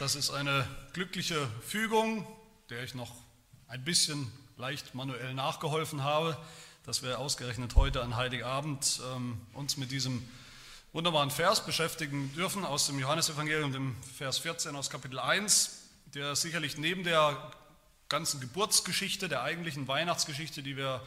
das 0.00 0.14
ist 0.14 0.30
eine 0.30 0.66
glückliche 0.94 1.46
Fügung, 1.60 2.26
der 2.70 2.82
ich 2.82 2.94
noch 2.94 3.14
ein 3.68 3.84
bisschen 3.84 4.32
leicht 4.56 4.94
manuell 4.94 5.34
nachgeholfen 5.34 6.02
habe, 6.02 6.38
dass 6.86 7.02
wir 7.02 7.18
ausgerechnet 7.18 7.74
heute 7.74 8.02
an 8.02 8.16
Heiligabend 8.16 8.98
ähm, 9.14 9.38
uns 9.52 9.76
mit 9.76 9.90
diesem 9.90 10.26
wunderbaren 10.94 11.30
Vers 11.30 11.66
beschäftigen 11.66 12.32
dürfen 12.34 12.64
aus 12.64 12.86
dem 12.86 12.98
Johannesevangelium, 12.98 13.72
dem 13.72 13.94
Vers 14.16 14.38
14 14.38 14.74
aus 14.74 14.88
Kapitel 14.88 15.18
1, 15.18 15.82
der 16.14 16.34
sicherlich 16.34 16.78
neben 16.78 17.04
der 17.04 17.52
ganzen 18.08 18.40
Geburtsgeschichte, 18.40 19.28
der 19.28 19.42
eigentlichen 19.42 19.86
Weihnachtsgeschichte, 19.86 20.62
die 20.62 20.78
wir 20.78 21.06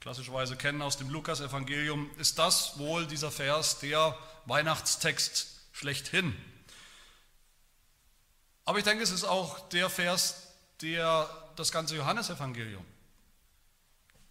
klassischerweise 0.00 0.56
kennen 0.56 0.82
aus 0.82 0.98
dem 0.98 1.08
Lukasevangelium, 1.08 2.10
ist 2.18 2.38
das 2.38 2.78
wohl 2.78 3.06
dieser 3.06 3.30
Vers 3.30 3.78
der 3.78 4.14
Weihnachtstext 4.44 5.48
schlechthin. 5.72 6.36
Aber 8.66 8.78
ich 8.78 8.84
denke, 8.84 9.02
es 9.02 9.10
ist 9.10 9.24
auch 9.24 9.68
der 9.70 9.88
Vers, 9.88 10.48
der 10.82 11.30
das 11.56 11.72
ganze 11.72 11.96
Johannesevangelium 11.96 12.84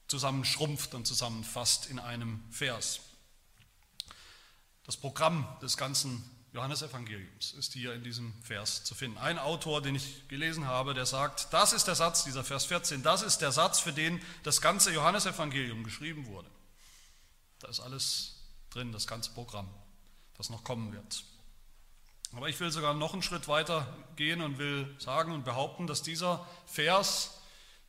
zusammenschrumpft 0.07 0.93
und 0.93 1.07
zusammenfasst 1.07 1.87
in 1.87 1.97
einem 1.97 2.43
Vers. 2.51 2.99
Das 4.83 4.97
Programm 4.97 5.47
des 5.61 5.77
ganzen 5.77 6.23
Johannesevangeliums 6.53 7.53
ist 7.53 7.73
hier 7.73 7.93
in 7.93 8.03
diesem 8.03 8.33
Vers 8.43 8.83
zu 8.83 8.93
finden. 8.93 9.17
Ein 9.17 9.39
Autor, 9.39 9.81
den 9.81 9.95
ich 9.95 10.27
gelesen 10.27 10.67
habe, 10.67 10.93
der 10.93 11.05
sagt, 11.05 11.51
das 11.51 11.73
ist 11.73 11.85
der 11.85 11.95
Satz, 11.95 12.23
dieser 12.23 12.43
Vers 12.43 12.65
14, 12.65 13.03
das 13.03 13.23
ist 13.23 13.39
der 13.39 13.51
Satz, 13.51 13.79
für 13.79 13.93
den 13.93 14.21
das 14.43 14.61
ganze 14.61 14.93
Johannesevangelium 14.93 15.83
geschrieben 15.83 16.27
wurde. 16.27 16.49
Da 17.59 17.67
ist 17.67 17.79
alles 17.79 18.35
drin, 18.69 18.91
das 18.91 19.07
ganze 19.07 19.31
Programm, 19.31 19.69
das 20.37 20.49
noch 20.49 20.63
kommen 20.63 20.93
wird. 20.93 21.23
Aber 22.35 22.49
ich 22.49 22.59
will 22.59 22.69
sogar 22.69 22.93
noch 22.93 23.13
einen 23.13 23.21
Schritt 23.21 23.47
weiter 23.47 23.87
gehen 24.17 24.41
und 24.41 24.57
will 24.57 24.93
sagen 24.99 25.31
und 25.31 25.45
behaupten, 25.45 25.87
dass 25.87 26.01
dieser 26.01 26.45
Vers, 26.65 27.39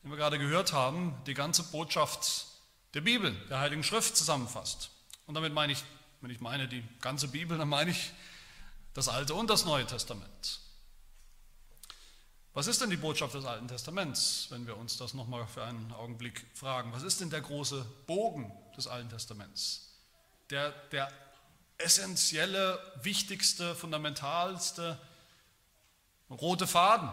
den 0.01 0.09
wir 0.09 0.17
gerade 0.17 0.39
gehört 0.39 0.71
haben, 0.71 1.13
die 1.27 1.33
ganze 1.33 1.63
Botschaft 1.63 2.45
der 2.93 3.01
Bibel, 3.01 3.35
der 3.49 3.59
Heiligen 3.59 3.83
Schrift 3.83 4.15
zusammenfasst. 4.15 4.89
Und 5.25 5.35
damit 5.35 5.53
meine 5.53 5.73
ich, 5.73 5.83
wenn 6.21 6.31
ich 6.31 6.39
meine 6.39 6.67
die 6.69 6.83
ganze 7.01 7.27
Bibel, 7.27 7.57
dann 7.57 7.67
meine 7.67 7.91
ich 7.91 8.11
das 8.93 9.09
Alte 9.09 9.33
und 9.35 9.49
das 9.49 9.65
Neue 9.65 9.85
Testament. 9.85 10.61
Was 12.53 12.67
ist 12.67 12.81
denn 12.81 12.89
die 12.89 12.97
Botschaft 12.97 13.35
des 13.35 13.45
Alten 13.45 13.67
Testaments, 13.67 14.47
wenn 14.49 14.65
wir 14.65 14.77
uns 14.77 14.97
das 14.97 15.13
nochmal 15.13 15.45
für 15.45 15.63
einen 15.63 15.91
Augenblick 15.91 16.43
fragen? 16.55 16.91
Was 16.93 17.03
ist 17.03 17.19
denn 17.19 17.29
der 17.29 17.41
große 17.41 17.85
Bogen 18.07 18.51
des 18.75 18.87
Alten 18.87 19.09
Testaments? 19.09 19.93
Der, 20.49 20.71
der 20.91 21.11
essentielle, 21.77 22.79
wichtigste, 23.01 23.75
fundamentalste 23.75 24.99
rote 26.29 26.67
Faden 26.67 27.09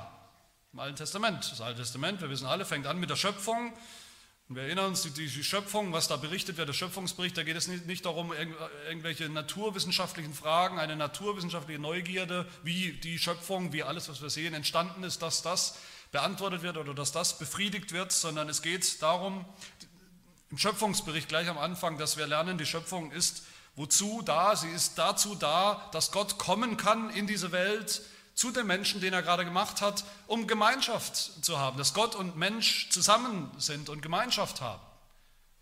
im 0.72 0.80
Alten 0.80 0.96
Testament. 0.96 1.50
Das 1.50 1.60
Alte 1.60 1.80
Testament, 1.80 2.20
wir 2.20 2.30
wissen 2.30 2.46
alle, 2.46 2.64
fängt 2.64 2.86
an 2.86 2.98
mit 2.98 3.10
der 3.10 3.16
Schöpfung. 3.16 3.72
Und 4.48 4.56
wir 4.56 4.64
erinnern 4.64 4.86
uns, 4.86 5.02
die, 5.02 5.28
Schöpfung, 5.28 5.92
was 5.92 6.08
da 6.08 6.16
berichtet 6.16 6.58
wird, 6.58 6.68
der 6.68 6.74
Schöpfungsbericht, 6.74 7.36
da 7.36 7.44
geht 7.44 7.56
es 7.56 7.66
nicht 7.66 8.04
darum, 8.04 8.32
irgendwelche 8.32 9.28
naturwissenschaftlichen 9.30 10.34
Fragen, 10.34 10.78
eine 10.78 10.96
naturwissenschaftliche 10.96 11.80
Neugierde, 11.80 12.46
wie 12.62 12.92
die 12.92 13.18
Schöpfung, 13.18 13.72
wie 13.72 13.82
alles, 13.82 14.10
was 14.10 14.20
wir 14.20 14.28
sehen, 14.28 14.52
entstanden 14.52 15.02
ist, 15.02 15.22
dass 15.22 15.40
das 15.40 15.78
beantwortet 16.12 16.62
wird 16.62 16.76
oder 16.76 16.92
dass 16.92 17.10
das 17.10 17.38
befriedigt 17.38 17.92
wird, 17.92 18.12
sondern 18.12 18.48
es 18.50 18.60
geht 18.60 19.00
darum, 19.00 19.46
im 20.50 20.58
Schöpfungsbericht 20.58 21.28
gleich 21.28 21.48
am 21.48 21.58
Anfang, 21.58 21.96
dass 21.96 22.18
wir 22.18 22.26
lernen, 22.26 22.58
die 22.58 22.66
Schöpfung 22.66 23.12
ist 23.12 23.44
Wozu 23.76 24.22
da? 24.22 24.54
Sie 24.54 24.68
ist 24.68 24.98
dazu 24.98 25.34
da, 25.34 25.88
dass 25.92 26.12
Gott 26.12 26.38
kommen 26.38 26.76
kann 26.76 27.10
in 27.10 27.26
diese 27.26 27.52
Welt 27.52 28.02
zu 28.34 28.50
den 28.50 28.66
Menschen, 28.66 29.00
den 29.00 29.12
er 29.12 29.22
gerade 29.22 29.44
gemacht 29.44 29.80
hat, 29.80 30.04
um 30.26 30.46
Gemeinschaft 30.46 31.44
zu 31.44 31.58
haben, 31.58 31.78
dass 31.78 31.94
Gott 31.94 32.14
und 32.14 32.36
Mensch 32.36 32.90
zusammen 32.90 33.50
sind 33.58 33.88
und 33.88 34.02
Gemeinschaft 34.02 34.60
haben. 34.60 34.82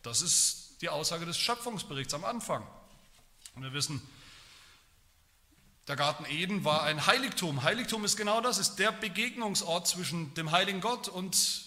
Das 0.03 0.23
ist 0.23 0.81
die 0.81 0.89
Aussage 0.89 1.27
des 1.27 1.39
Schöpfungsberichts 1.39 2.15
am 2.15 2.25
Anfang. 2.25 2.67
Und 3.55 3.63
wir 3.63 3.73
wissen, 3.73 4.03
der 5.89 5.97
Garten 5.97 6.25
Eden 6.27 6.65
war 6.65 6.83
ein 6.85 7.07
Heiligtum. 7.07 7.63
Heiligtum 7.63 8.05
ist 8.05 8.17
genau 8.17 8.41
das, 8.41 8.59
ist 8.59 8.77
der 8.77 8.93
Begegnungsort 8.93 9.87
zwischen 9.87 10.33
dem 10.35 10.51
heiligen 10.51 10.81
Gott 10.81 11.09
und 11.09 11.65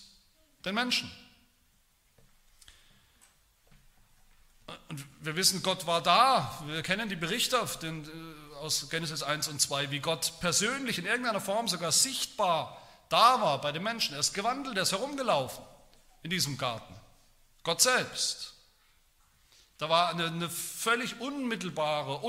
den 0.63 0.75
Menschen. 0.75 1.11
Und 4.89 5.05
wir 5.21 5.35
wissen, 5.35 5.61
Gott 5.63 5.85
war 5.85 6.01
da. 6.01 6.63
Wir 6.65 6.81
kennen 6.81 7.09
die 7.09 7.15
Berichte 7.15 7.57
äh, 7.57 8.55
aus 8.57 8.89
Genesis 8.89 9.23
1 9.23 9.47
und 9.47 9.61
2, 9.61 9.91
wie 9.91 9.99
Gott 9.99 10.33
persönlich 10.39 10.97
in 10.97 11.05
irgendeiner 11.05 11.41
Form 11.41 11.67
sogar 11.67 11.91
sichtbar 11.91 12.81
da 13.09 13.39
war 13.41 13.61
bei 13.61 13.71
den 13.71 13.83
Menschen. 13.83 14.13
Er 14.13 14.19
ist 14.19 14.33
gewandelt, 14.33 14.75
er 14.77 14.83
ist 14.83 14.91
herumgelaufen 14.91 15.63
in 16.23 16.29
diesem 16.29 16.57
Garten. 16.57 16.93
Gott 17.63 17.81
selbst. 17.81 18.53
Da 19.77 19.89
war 19.89 20.09
eine, 20.09 20.27
eine 20.27 20.49
völlig 20.49 21.19
unmittelbare, 21.19 22.21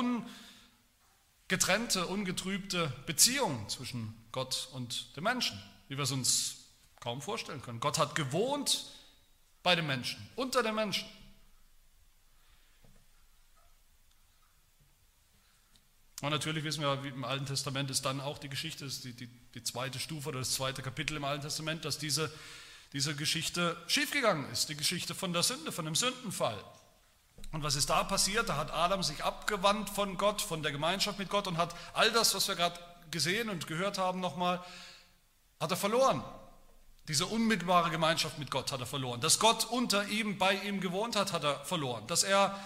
ungetrennte, 1.48 2.06
ungetrübte 2.06 2.92
Beziehung 3.06 3.68
zwischen 3.68 4.14
Gott 4.32 4.68
und 4.72 5.16
den 5.16 5.24
Menschen, 5.24 5.60
wie 5.88 5.96
wir 5.96 6.04
es 6.04 6.10
uns 6.12 6.56
kaum 7.00 7.22
vorstellen 7.22 7.62
können. 7.62 7.80
Gott 7.80 7.98
hat 7.98 8.14
gewohnt 8.14 8.86
bei 9.62 9.74
den 9.76 9.86
Menschen, 9.86 10.28
unter 10.36 10.62
den 10.62 10.74
Menschen. 10.74 11.08
Und 16.22 16.30
natürlich 16.30 16.64
wissen 16.64 16.80
wir, 16.80 17.04
wie 17.04 17.08
im 17.08 17.24
Alten 17.24 17.44
Testament 17.44 17.90
ist 17.90 18.04
dann 18.06 18.20
auch 18.20 18.38
die 18.38 18.48
Geschichte, 18.48 18.86
ist 18.86 19.04
die, 19.04 19.12
die, 19.12 19.28
die 19.54 19.62
zweite 19.62 19.98
Stufe 19.98 20.30
oder 20.30 20.38
das 20.38 20.52
zweite 20.54 20.82
Kapitel 20.82 21.16
im 21.16 21.24
Alten 21.24 21.42
Testament, 21.42 21.84
dass 21.84 21.98
diese, 21.98 22.32
diese 22.94 23.14
Geschichte 23.14 23.76
schiefgegangen 23.86 24.50
ist, 24.50 24.70
die 24.70 24.76
Geschichte 24.76 25.14
von 25.14 25.34
der 25.34 25.42
Sünde, 25.42 25.72
von 25.72 25.84
dem 25.84 25.94
Sündenfall. 25.94 26.58
Und 27.52 27.62
was 27.62 27.76
ist 27.76 27.90
da 27.90 28.02
passiert? 28.04 28.48
Da 28.48 28.56
hat 28.56 28.72
Adam 28.72 29.02
sich 29.02 29.22
abgewandt 29.22 29.90
von 29.90 30.16
Gott, 30.16 30.40
von 30.40 30.62
der 30.62 30.72
Gemeinschaft 30.72 31.18
mit 31.18 31.28
Gott 31.28 31.46
und 31.46 31.58
hat 31.58 31.74
all 31.92 32.10
das, 32.12 32.34
was 32.34 32.48
wir 32.48 32.56
gerade 32.56 32.80
gesehen 33.10 33.50
und 33.50 33.66
gehört 33.66 33.98
haben, 33.98 34.20
nochmal, 34.20 34.64
hat 35.60 35.70
er 35.70 35.76
verloren. 35.76 36.24
Diese 37.08 37.26
unmittelbare 37.26 37.90
Gemeinschaft 37.90 38.38
mit 38.38 38.50
Gott 38.50 38.72
hat 38.72 38.80
er 38.80 38.86
verloren. 38.86 39.20
Dass 39.20 39.38
Gott 39.38 39.66
unter 39.66 40.08
ihm, 40.08 40.38
bei 40.38 40.54
ihm 40.54 40.80
gewohnt 40.80 41.14
hat, 41.14 41.32
hat 41.32 41.44
er 41.44 41.64
verloren. 41.64 42.06
Dass 42.08 42.24
er 42.24 42.58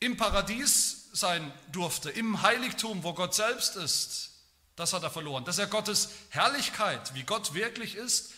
im 0.00 0.16
Paradies 0.16 0.97
sein 1.18 1.52
durfte, 1.72 2.10
im 2.10 2.42
Heiligtum, 2.42 3.02
wo 3.02 3.12
Gott 3.12 3.34
selbst 3.34 3.76
ist, 3.76 4.30
das 4.76 4.92
hat 4.92 5.02
er 5.02 5.10
verloren. 5.10 5.44
Dass 5.44 5.58
er 5.58 5.66
Gottes 5.66 6.10
Herrlichkeit, 6.30 7.14
wie 7.14 7.24
Gott 7.24 7.54
wirklich 7.54 7.96
ist, 7.96 8.32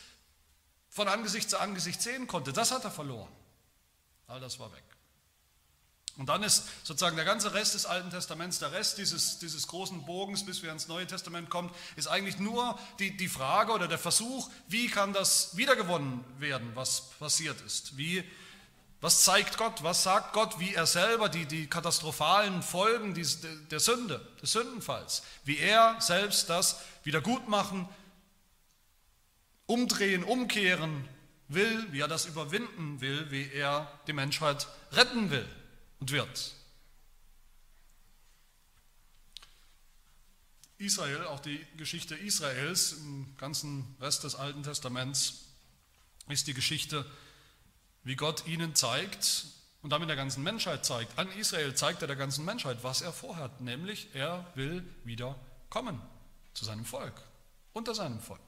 von 0.88 1.06
Angesicht 1.06 1.50
zu 1.50 1.58
Angesicht 1.58 2.00
sehen 2.02 2.26
konnte, 2.26 2.52
das 2.52 2.72
hat 2.72 2.84
er 2.84 2.90
verloren. 2.90 3.30
All 4.26 4.40
das 4.40 4.58
war 4.58 4.72
weg. 4.72 4.84
Und 6.16 6.26
dann 6.28 6.42
ist 6.42 6.64
sozusagen 6.82 7.16
der 7.16 7.24
ganze 7.24 7.54
Rest 7.54 7.74
des 7.74 7.86
Alten 7.86 8.10
Testaments, 8.10 8.58
der 8.58 8.72
Rest 8.72 8.98
dieses, 8.98 9.38
dieses 9.38 9.66
großen 9.69 10.04
Bogens, 10.04 10.44
bis 10.44 10.62
wir 10.62 10.72
ins 10.72 10.88
Neue 10.88 11.06
Testament 11.06 11.48
kommen, 11.48 11.70
ist 11.96 12.08
eigentlich 12.08 12.38
nur 12.38 12.78
die, 12.98 13.16
die 13.16 13.28
Frage 13.28 13.72
oder 13.72 13.88
der 13.88 13.98
Versuch, 13.98 14.50
wie 14.69 14.88
kann 14.88 15.12
das 15.12 15.56
wiedergewonnen 15.56 16.24
werden, 16.38 16.72
was 16.74 17.10
passiert 17.19 17.60
ist? 17.62 17.96
Wie 17.96 18.24
was 19.00 19.25
zeigt 19.25 19.56
Gott? 19.56 19.83
Was 19.83 20.03
sagt 20.03 20.34
Gott, 20.34 20.59
wie 20.59 20.75
er 20.75 20.87
selber 20.87 21.28
die, 21.31 21.47
die 21.47 21.66
katastrophalen 21.66 22.62
Folgen 22.62 23.15
der 23.15 23.81
Sünde, 23.81 24.21
des 24.43 24.53
Sündenfalls, 24.53 25.22
wie 25.44 25.59
er 25.59 25.99
selbst 26.00 26.50
das 26.50 26.81
wiedergutmachen, 27.05 27.88
umdrehen, 29.65 30.22
umkehren 30.22 31.09
will, 31.49 31.87
wie 31.93 32.00
er 32.00 32.09
das 32.09 32.27
überwinden 32.27 33.00
will, 33.00 33.31
wie 33.31 33.50
er 33.53 33.91
die 34.06 34.12
Menschheit 34.12 34.69
retten 34.93 35.31
will 35.31 35.49
und 36.00 36.11
wird. 36.11 36.55
Israel, 40.77 41.25
auch 41.25 41.41
die 41.41 41.65
Geschichte 41.77 42.15
Israels 42.15 42.93
im 42.93 43.35
ganzen 43.37 43.96
Rest 44.00 44.25
des 44.25 44.35
Alten 44.35 44.62
Testaments, 44.62 45.46
ist 46.29 46.46
die 46.46 46.55
Geschichte 46.55 47.05
wie 48.02 48.17
Gott 48.17 48.47
ihnen 48.47 48.75
zeigt 48.75 49.47
und 49.82 49.91
damit 49.91 50.08
der 50.08 50.17
ganzen 50.17 50.43
Menschheit 50.43 50.85
zeigt. 50.85 51.19
An 51.19 51.31
Israel 51.32 51.75
zeigt 51.75 52.02
er 52.02 52.08
der 52.08 52.17
ganzen 52.17 52.44
Menschheit, 52.44 52.79
was 52.82 53.02
er 53.02 53.12
vorhat, 53.12 53.61
nämlich 53.61 54.14
er 54.14 54.47
will 54.55 54.85
wieder 55.05 55.37
kommen 55.69 56.00
zu 56.52 56.64
seinem 56.64 56.85
Volk, 56.85 57.23
unter 57.73 57.94
seinem 57.94 58.20
Volk. 58.20 58.41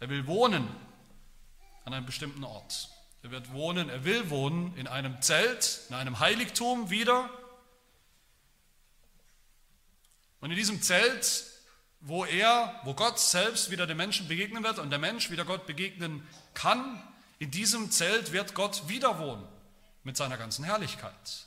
Er 0.00 0.08
will 0.08 0.26
wohnen 0.26 0.68
an 1.84 1.94
einem 1.94 2.06
bestimmten 2.06 2.44
Ort. 2.44 2.88
Er 3.22 3.30
wird 3.30 3.52
wohnen, 3.52 3.88
er 3.88 4.04
will 4.04 4.30
wohnen 4.30 4.76
in 4.76 4.86
einem 4.86 5.20
Zelt, 5.22 5.80
in 5.88 5.94
einem 5.94 6.18
Heiligtum 6.18 6.90
wieder. 6.90 7.30
Und 10.40 10.50
in 10.50 10.56
diesem 10.56 10.82
Zelt, 10.82 11.44
wo 12.00 12.24
er, 12.24 12.80
wo 12.82 12.94
Gott 12.94 13.20
selbst 13.20 13.70
wieder 13.70 13.86
den 13.86 13.96
Menschen 13.96 14.26
begegnen 14.26 14.64
wird 14.64 14.80
und 14.80 14.90
der 14.90 14.98
Mensch 14.98 15.30
wieder 15.30 15.44
Gott 15.44 15.66
begegnen 15.66 16.26
kann, 16.54 17.00
in 17.42 17.50
diesem 17.50 17.90
Zelt 17.90 18.30
wird 18.30 18.54
Gott 18.54 18.86
wieder 18.86 19.18
wohnen 19.18 19.44
mit 20.04 20.16
seiner 20.16 20.38
ganzen 20.38 20.64
Herrlichkeit. 20.64 21.46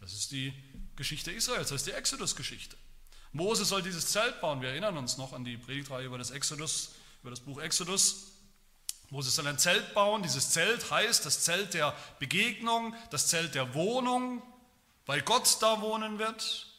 Das 0.00 0.12
ist 0.12 0.32
die 0.32 0.52
Geschichte 0.96 1.30
Israels, 1.30 1.68
das 1.68 1.82
ist 1.82 1.86
die 1.86 1.92
Exodus-Geschichte. 1.92 2.76
Mose 3.30 3.64
soll 3.64 3.82
dieses 3.82 4.08
Zelt 4.08 4.40
bauen. 4.40 4.60
Wir 4.60 4.70
erinnern 4.70 4.96
uns 4.96 5.18
noch 5.18 5.34
an 5.34 5.44
die 5.44 5.56
Predigtreihe 5.56 6.06
über 6.06 6.18
das 6.18 6.32
Exodus, 6.32 6.96
über 7.20 7.30
das 7.30 7.38
Buch 7.38 7.60
Exodus. 7.60 8.32
Mose 9.10 9.30
soll 9.30 9.46
ein 9.46 9.60
Zelt 9.60 9.94
bauen. 9.94 10.24
Dieses 10.24 10.50
Zelt 10.50 10.90
heißt 10.90 11.24
das 11.24 11.42
Zelt 11.42 11.74
der 11.74 11.96
Begegnung, 12.18 12.92
das 13.10 13.28
Zelt 13.28 13.54
der 13.54 13.74
Wohnung, 13.74 14.42
weil 15.06 15.22
Gott 15.22 15.58
da 15.60 15.80
wohnen 15.80 16.18
wird. 16.18 16.71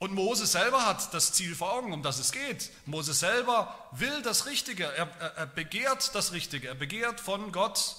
Und 0.00 0.14
Mose 0.14 0.46
selber 0.46 0.86
hat 0.86 1.12
das 1.12 1.34
Ziel 1.34 1.54
vor 1.54 1.74
Augen, 1.74 1.92
um 1.92 2.02
das 2.02 2.18
es 2.18 2.32
geht. 2.32 2.70
Mose 2.86 3.12
selber 3.12 3.88
will 3.92 4.22
das 4.22 4.46
Richtige, 4.46 4.84
er, 4.84 5.06
er, 5.20 5.36
er 5.36 5.46
begehrt 5.46 6.14
das 6.14 6.32
Richtige, 6.32 6.68
er 6.68 6.74
begehrt 6.74 7.20
von 7.20 7.52
Gott, 7.52 7.96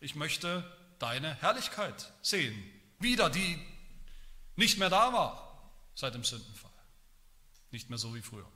ich 0.00 0.16
möchte 0.16 0.68
deine 0.98 1.32
Herrlichkeit 1.36 2.12
sehen. 2.22 2.60
Wieder, 2.98 3.30
die 3.30 3.56
nicht 4.56 4.78
mehr 4.78 4.90
da 4.90 5.12
war 5.12 5.70
seit 5.94 6.14
dem 6.14 6.24
Sündenfall. 6.24 6.72
Nicht 7.70 7.88
mehr 7.88 7.98
so 7.98 8.12
wie 8.16 8.22
früher. 8.22 8.50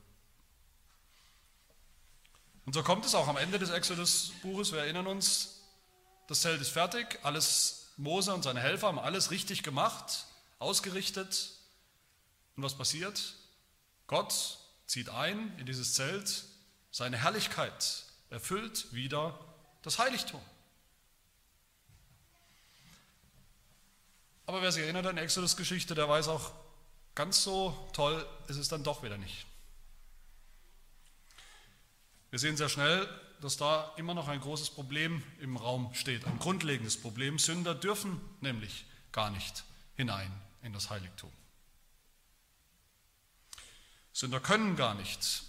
Und 2.66 2.72
so 2.72 2.82
kommt 2.82 3.04
es 3.04 3.14
auch 3.14 3.28
am 3.28 3.36
Ende 3.36 3.60
des 3.60 3.70
Exodus-Buches, 3.70 4.72
wir 4.72 4.80
erinnern 4.80 5.06
uns, 5.06 5.60
das 6.26 6.40
Zelt 6.40 6.60
ist 6.60 6.70
fertig, 6.70 7.20
alles 7.22 7.92
Mose 7.96 8.34
und 8.34 8.42
seine 8.42 8.58
Helfer 8.58 8.88
haben 8.88 8.98
alles 8.98 9.30
richtig 9.30 9.62
gemacht, 9.62 10.26
ausgerichtet, 10.58 11.59
und 12.56 12.62
was 12.62 12.76
passiert? 12.76 13.34
Gott 14.06 14.58
zieht 14.86 15.08
ein 15.08 15.56
in 15.58 15.66
dieses 15.66 15.94
Zelt, 15.94 16.44
seine 16.90 17.16
Herrlichkeit 17.16 18.04
erfüllt 18.30 18.92
wieder 18.92 19.38
das 19.82 19.98
Heiligtum. 19.98 20.40
Aber 24.46 24.62
wer 24.62 24.72
sich 24.72 24.82
erinnert 24.82 25.06
an 25.06 25.16
Exodus-Geschichte, 25.16 25.94
der 25.94 26.08
weiß 26.08 26.26
auch, 26.28 26.52
ganz 27.14 27.42
so 27.42 27.88
toll 27.92 28.26
ist 28.48 28.56
es 28.56 28.68
dann 28.68 28.82
doch 28.82 29.02
wieder 29.02 29.16
nicht. 29.16 29.46
Wir 32.30 32.38
sehen 32.38 32.56
sehr 32.56 32.68
schnell, 32.68 33.08
dass 33.40 33.56
da 33.56 33.92
immer 33.96 34.14
noch 34.14 34.28
ein 34.28 34.40
großes 34.40 34.70
Problem 34.70 35.22
im 35.40 35.56
Raum 35.56 35.92
steht, 35.94 36.24
ein 36.24 36.38
grundlegendes 36.38 37.00
Problem. 37.00 37.38
Sünder 37.38 37.74
dürfen 37.74 38.20
nämlich 38.40 38.86
gar 39.12 39.30
nicht 39.30 39.64
hinein 39.96 40.32
in 40.62 40.72
das 40.72 40.90
Heiligtum. 40.90 41.30
Sünder 44.12 44.40
können 44.40 44.76
gar 44.76 44.94
nicht 44.94 45.42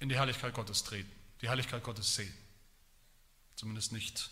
in 0.00 0.08
die 0.08 0.16
Herrlichkeit 0.16 0.54
Gottes 0.54 0.84
treten, 0.84 1.10
die 1.40 1.48
Herrlichkeit 1.48 1.82
Gottes 1.82 2.14
sehen. 2.14 2.34
Zumindest 3.56 3.92
nicht 3.92 4.30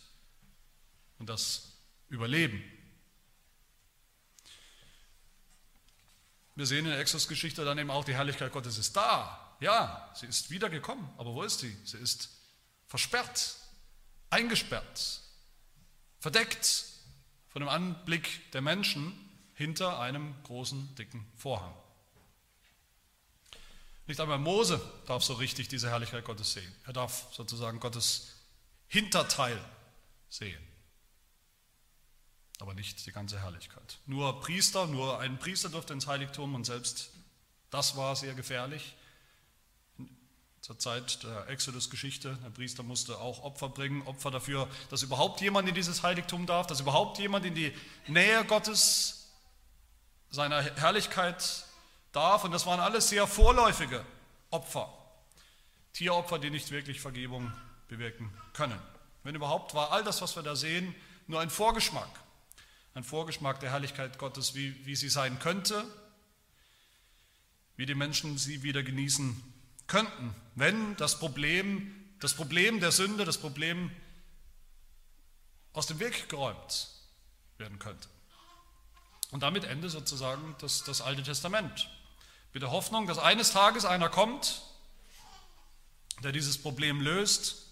und 1.18 1.28
das 1.28 1.72
überleben. 2.08 2.62
Wir 6.54 6.66
sehen 6.66 6.84
in 6.84 6.90
der 6.92 7.00
Exodus-Geschichte 7.00 7.64
dann 7.64 7.78
eben 7.78 7.90
auch, 7.90 8.04
die 8.04 8.14
Herrlichkeit 8.14 8.52
Gottes 8.52 8.78
ist 8.78 8.96
da. 8.96 9.56
Ja, 9.60 10.12
sie 10.14 10.26
ist 10.26 10.50
wiedergekommen. 10.50 11.08
Aber 11.16 11.34
wo 11.34 11.42
ist 11.42 11.60
sie? 11.60 11.76
Sie 11.84 11.98
ist 11.98 12.28
versperrt, 12.86 13.56
eingesperrt, 14.30 15.20
verdeckt 16.20 16.84
von 17.48 17.60
dem 17.60 17.68
Anblick 17.68 18.52
der 18.52 18.60
Menschen 18.60 19.18
hinter 19.54 19.98
einem 19.98 20.34
großen, 20.44 20.94
dicken 20.96 21.26
Vorhang. 21.36 21.74
Nicht 24.06 24.20
einmal 24.20 24.38
Mose 24.38 24.80
darf 25.06 25.22
so 25.22 25.34
richtig 25.34 25.68
diese 25.68 25.88
Herrlichkeit 25.90 26.24
Gottes 26.24 26.52
sehen. 26.52 26.74
Er 26.84 26.92
darf 26.92 27.32
sozusagen 27.32 27.80
Gottes 27.80 28.34
Hinterteil 28.86 29.58
sehen, 30.28 30.62
aber 32.60 32.74
nicht 32.74 33.06
die 33.06 33.12
ganze 33.12 33.40
Herrlichkeit. 33.40 33.98
Nur 34.06 34.40
Priester, 34.40 34.86
nur 34.86 35.20
ein 35.20 35.38
Priester 35.38 35.70
durfte 35.70 35.94
ins 35.94 36.06
Heiligtum 36.06 36.54
und 36.54 36.64
selbst 36.64 37.10
das 37.70 37.96
war 37.96 38.14
sehr 38.14 38.34
gefährlich. 38.34 38.94
Zur 40.60 40.78
Zeit 40.78 41.22
der 41.24 41.48
Exodus-Geschichte, 41.48 42.38
der 42.42 42.50
Priester 42.50 42.82
musste 42.82 43.18
auch 43.18 43.42
Opfer 43.42 43.68
bringen, 43.68 44.02
Opfer 44.06 44.30
dafür, 44.30 44.68
dass 44.90 45.02
überhaupt 45.02 45.40
jemand 45.40 45.68
in 45.68 45.74
dieses 45.74 46.02
Heiligtum 46.02 46.46
darf, 46.46 46.66
dass 46.66 46.80
überhaupt 46.80 47.18
jemand 47.18 47.44
in 47.44 47.54
die 47.54 47.72
Nähe 48.06 48.44
Gottes, 48.44 49.32
seiner 50.30 50.62
Herrlichkeit 50.62 51.63
darf. 52.14 52.44
Und 52.44 52.52
das 52.52 52.66
waren 52.66 52.80
alles 52.80 53.08
sehr 53.08 53.26
vorläufige 53.26 54.04
Opfer. 54.50 54.92
Tieropfer, 55.92 56.38
die 56.38 56.50
nicht 56.50 56.70
wirklich 56.70 57.00
Vergebung 57.00 57.52
bewirken 57.88 58.32
können. 58.52 58.80
Wenn 59.22 59.34
überhaupt, 59.34 59.74
war 59.74 59.92
all 59.92 60.04
das, 60.04 60.20
was 60.22 60.36
wir 60.36 60.42
da 60.42 60.56
sehen, 60.56 60.94
nur 61.26 61.40
ein 61.40 61.50
Vorgeschmack. 61.50 62.10
Ein 62.94 63.04
Vorgeschmack 63.04 63.60
der 63.60 63.70
Herrlichkeit 63.70 64.18
Gottes, 64.18 64.54
wie, 64.54 64.86
wie 64.86 64.96
sie 64.96 65.08
sein 65.08 65.38
könnte, 65.38 65.84
wie 67.76 67.86
die 67.86 67.94
Menschen 67.94 68.38
sie 68.38 68.62
wieder 68.62 68.82
genießen 68.82 69.42
könnten, 69.86 70.34
wenn 70.54 70.96
das 70.96 71.18
Problem, 71.18 72.14
das 72.20 72.34
Problem 72.34 72.80
der 72.80 72.92
Sünde, 72.92 73.24
das 73.24 73.38
Problem 73.38 73.90
aus 75.72 75.86
dem 75.86 75.98
Weg 75.98 76.28
geräumt 76.28 76.88
werden 77.58 77.78
könnte. 77.78 78.08
Und 79.30 79.42
damit 79.42 79.64
Ende 79.64 79.90
sozusagen 79.90 80.54
das, 80.60 80.84
das 80.84 81.00
Alte 81.00 81.22
Testament. 81.22 81.90
Mit 82.54 82.62
der 82.62 82.70
Hoffnung, 82.70 83.08
dass 83.08 83.18
eines 83.18 83.50
Tages 83.50 83.84
einer 83.84 84.08
kommt, 84.08 84.62
der 86.22 86.30
dieses 86.30 86.56
Problem 86.56 87.00
löst, 87.00 87.66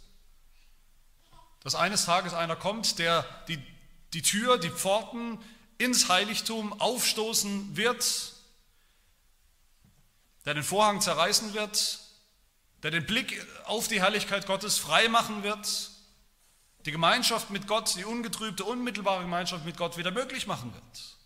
dass 1.61 1.77
eines 1.77 2.05
Tages 2.05 2.35
einer 2.35 2.57
kommt, 2.57 2.99
der 2.99 3.25
die, 3.47 3.65
die 4.13 4.23
Tür, 4.23 4.59
die 4.59 4.71
Pforten 4.71 5.39
ins 5.79 6.09
Heiligtum 6.09 6.81
aufstoßen 6.81 7.77
wird, 7.77 8.33
der 10.47 10.55
den 10.55 10.65
Vorhang 10.65 11.01
zerreißen 11.01 11.55
wird, 11.55 12.01
der 12.83 12.91
den 12.91 13.07
Blick 13.07 13.47
auf 13.67 13.87
die 13.87 14.01
Herrlichkeit 14.01 14.49
Gottes 14.49 14.79
frei 14.79 15.09
machen 15.09 15.45
wird, 15.45 15.93
die 16.87 16.91
Gemeinschaft 16.91 17.51
mit 17.51 17.69
Gott, 17.69 17.95
die 17.95 18.05
ungetrübte, 18.05 18.65
unmittelbare 18.65 19.23
Gemeinschaft 19.23 19.65
mit 19.65 19.77
Gott 19.77 19.97
wieder 19.97 20.11
möglich 20.11 20.49
machen 20.49 20.75
wird. 20.75 21.22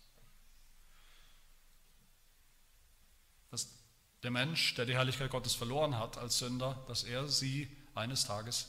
Der 4.23 4.31
Mensch, 4.31 4.73
der 4.75 4.85
die 4.85 4.95
Herrlichkeit 4.95 5.29
Gottes 5.29 5.53
verloren 5.53 5.97
hat 5.97 6.17
als 6.17 6.39
Sünder, 6.39 6.83
dass 6.87 7.03
er 7.03 7.27
sie 7.27 7.69
eines 7.93 8.25
Tages 8.25 8.67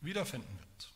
wiederfinden 0.00 0.58
wird. 0.58 0.92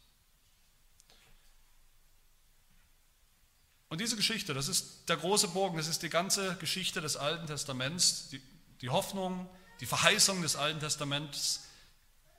Und 3.88 4.00
diese 4.00 4.16
Geschichte, 4.16 4.54
das 4.54 4.68
ist 4.68 5.08
der 5.08 5.16
große 5.16 5.48
Bogen, 5.48 5.76
das 5.76 5.88
ist 5.88 6.02
die 6.02 6.10
ganze 6.10 6.56
Geschichte 6.56 7.00
des 7.00 7.16
Alten 7.16 7.46
Testaments, 7.46 8.28
die, 8.28 8.40
die 8.80 8.88
Hoffnung, 8.88 9.49
die 9.80 9.87
Verheißung 9.87 10.42
des 10.42 10.54
Alten 10.56 10.80
Testaments. 10.80 11.64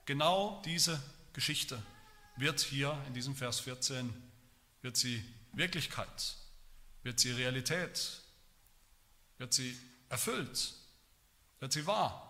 Genau 0.06 0.62
diese 0.64 1.00
Geschichte 1.34 1.80
wird 2.36 2.60
hier 2.60 2.98
in 3.06 3.14
diesem 3.14 3.36
Vers 3.36 3.60
14, 3.60 4.12
wird 4.80 4.96
sie 4.96 5.22
Wirklichkeit, 5.52 6.36
wird 7.02 7.20
sie 7.20 7.32
Realität, 7.32 8.22
wird 9.36 9.52
sie 9.52 9.78
erfüllt 10.08 10.81
wird 11.62 11.72
sie 11.72 11.86
wahr. 11.86 12.28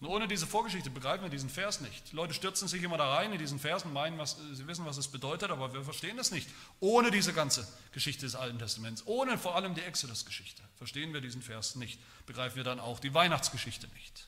Und 0.00 0.08
ohne 0.08 0.26
diese 0.26 0.48
Vorgeschichte 0.48 0.90
begreifen 0.90 1.22
wir 1.22 1.30
diesen 1.30 1.48
Vers 1.48 1.80
nicht. 1.80 2.10
Die 2.10 2.16
Leute 2.16 2.34
stürzen 2.34 2.66
sich 2.66 2.82
immer 2.82 2.98
da 2.98 3.14
rein 3.14 3.32
in 3.32 3.38
diesen 3.38 3.60
Vers 3.60 3.84
und 3.84 3.92
meinen, 3.92 4.18
was, 4.18 4.36
sie 4.52 4.66
wissen, 4.66 4.84
was 4.84 4.96
es 4.96 5.06
bedeutet, 5.06 5.52
aber 5.52 5.72
wir 5.72 5.84
verstehen 5.84 6.16
das 6.16 6.32
nicht. 6.32 6.50
Ohne 6.80 7.12
diese 7.12 7.32
ganze 7.32 7.66
Geschichte 7.92 8.26
des 8.26 8.34
Alten 8.34 8.58
Testaments, 8.58 9.06
ohne 9.06 9.38
vor 9.38 9.54
allem 9.54 9.76
die 9.76 9.80
Exodus-Geschichte, 9.80 10.60
verstehen 10.76 11.14
wir 11.14 11.20
diesen 11.20 11.40
Vers 11.40 11.76
nicht. 11.76 12.00
Begreifen 12.26 12.56
wir 12.56 12.64
dann 12.64 12.80
auch 12.80 12.98
die 12.98 13.14
Weihnachtsgeschichte 13.14 13.86
nicht. 13.94 14.26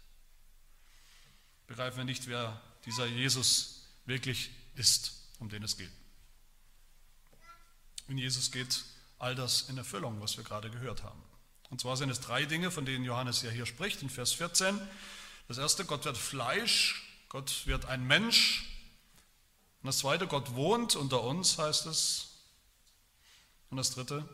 Begreifen 1.66 1.98
wir 1.98 2.04
nicht, 2.04 2.28
wer 2.28 2.62
dieser 2.84 3.06
Jesus 3.06 3.88
wirklich 4.04 4.50
ist, 4.76 5.12
um 5.40 5.48
den 5.48 5.64
es 5.64 5.76
geht. 5.76 5.90
In 8.06 8.16
Jesus 8.16 8.52
geht 8.52 8.84
all 9.18 9.34
das 9.34 9.62
in 9.62 9.76
Erfüllung, 9.76 10.20
was 10.20 10.36
wir 10.36 10.44
gerade 10.44 10.70
gehört 10.70 11.02
haben. 11.02 11.20
Und 11.70 11.80
zwar 11.80 11.96
sind 11.96 12.10
es 12.10 12.20
drei 12.20 12.44
Dinge, 12.44 12.70
von 12.70 12.84
denen 12.84 13.04
Johannes 13.04 13.42
ja 13.42 13.50
hier 13.50 13.66
spricht, 13.66 14.02
in 14.02 14.10
Vers 14.10 14.32
14. 14.32 14.80
Das 15.48 15.58
erste, 15.58 15.84
Gott 15.84 16.04
wird 16.04 16.16
Fleisch, 16.16 17.02
Gott 17.28 17.66
wird 17.66 17.86
ein 17.86 18.04
Mensch. 18.06 18.64
Und 19.82 19.88
das 19.88 19.98
zweite, 19.98 20.26
Gott 20.26 20.54
wohnt 20.54 20.96
unter 20.96 21.22
uns, 21.22 21.58
heißt 21.58 21.86
es. 21.86 22.28
Und 23.70 23.76
das 23.76 23.90
dritte, 23.90 24.28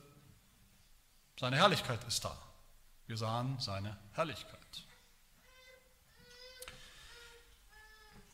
seine 1.40 1.56
Herrlichkeit 1.56 2.02
ist 2.04 2.24
da. 2.24 2.36
Wir 3.06 3.16
sahen 3.16 3.58
seine 3.60 3.98
Herrlichkeit. 4.12 4.58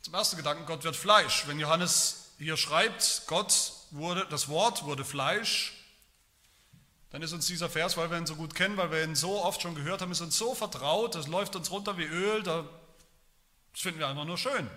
Zum 0.03 0.15
ersten 0.15 0.37
Gedanken, 0.37 0.67
Gott 0.67 0.85
wird 0.85 0.97
Fleisch. 0.97 1.47
Wenn 1.47 1.61
Johannes 1.61 2.33
hier 2.39 2.57
schreibt, 2.57 3.25
Gott 3.27 3.73
wurde, 3.91 4.27
das 4.27 4.49
Wort 4.49 4.85
wurde 4.85 5.05
Fleisch, 5.05 5.78
dann 7.11 7.23
ist 7.23 7.33
uns 7.33 7.47
dieser 7.47 7.71
Vers, 7.71 7.97
weil 7.97 8.11
wir 8.11 8.19
ihn 8.19 8.27
so 8.27 8.37
gut 8.37 8.55
kennen, 8.55 8.77
weil 8.77 8.91
wir 8.91 9.03
ihn 9.03 9.15
so 9.15 9.43
oft 9.43 9.63
schon 9.63 9.75
gehört 9.75 10.03
haben, 10.03 10.13
ist 10.13 10.21
uns 10.21 10.37
so 10.37 10.55
vertraut, 10.55 11.15
das 11.15 11.27
läuft 11.27 11.57
uns 11.57 11.71
runter 11.71 11.97
wie 11.97 12.05
Öl, 12.05 12.43
das 12.43 12.65
finden 13.73 14.01
wir 14.01 14.09
einfach 14.09 14.25
nur 14.25 14.39
schön. 14.39 14.69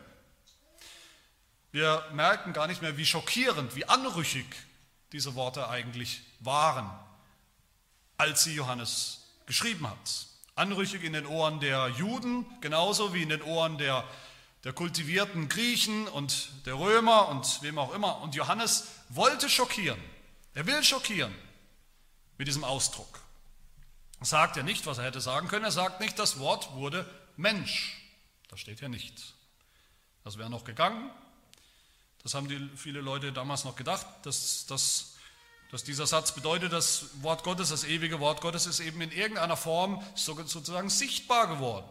Wir 1.71 2.05
merken 2.13 2.53
gar 2.53 2.67
nicht 2.67 2.81
mehr, 2.81 2.97
wie 2.97 3.05
schockierend, 3.05 3.75
wie 3.75 3.85
anrüchig 3.85 4.45
diese 5.11 5.35
Worte 5.35 5.69
eigentlich 5.69 6.21
waren 6.39 6.89
als 8.21 8.43
sie 8.43 8.53
Johannes 8.53 9.23
geschrieben 9.47 9.89
hat. 9.89 10.27
Anrüchig 10.53 11.03
in 11.03 11.13
den 11.13 11.25
Ohren 11.25 11.59
der 11.59 11.87
Juden, 11.97 12.45
genauso 12.61 13.15
wie 13.15 13.23
in 13.23 13.29
den 13.29 13.41
Ohren 13.41 13.79
der, 13.79 14.03
der 14.63 14.73
kultivierten 14.73 15.49
Griechen 15.49 16.07
und 16.07 16.49
der 16.67 16.75
Römer 16.75 17.29
und 17.29 17.63
wem 17.63 17.79
auch 17.79 17.95
immer. 17.95 18.21
Und 18.21 18.35
Johannes 18.35 18.89
wollte 19.09 19.49
schockieren. 19.49 19.99
Er 20.53 20.67
will 20.67 20.83
schockieren 20.83 21.33
mit 22.41 22.47
diesem 22.47 22.63
Ausdruck. 22.63 23.19
Er 24.19 24.25
sagt 24.25 24.57
ja 24.57 24.63
nicht, 24.63 24.87
was 24.87 24.97
er 24.97 25.03
hätte 25.03 25.21
sagen 25.21 25.47
können. 25.47 25.63
Er 25.63 25.71
sagt 25.71 25.99
nicht, 25.99 26.17
das 26.17 26.39
Wort 26.39 26.73
wurde 26.73 27.07
Mensch. 27.37 28.01
Das 28.49 28.59
steht 28.59 28.81
ja 28.81 28.89
nicht. 28.89 29.35
Das 30.23 30.39
wäre 30.39 30.49
noch 30.49 30.63
gegangen. 30.63 31.11
Das 32.23 32.33
haben 32.33 32.47
die, 32.47 32.67
viele 32.75 32.99
Leute 32.99 33.31
damals 33.31 33.63
noch 33.63 33.75
gedacht, 33.75 34.07
dass, 34.23 34.65
dass, 34.65 35.17
dass 35.69 35.83
dieser 35.83 36.07
Satz 36.07 36.31
bedeutet, 36.31 36.73
das 36.73 37.21
Wort 37.21 37.43
Gottes, 37.43 37.69
das 37.69 37.83
ewige 37.83 38.19
Wort 38.19 38.41
Gottes 38.41 38.65
ist 38.65 38.79
eben 38.79 39.01
in 39.01 39.11
irgendeiner 39.11 39.55
Form 39.55 40.03
sozusagen 40.15 40.89
sichtbar 40.89 41.45
geworden. 41.45 41.87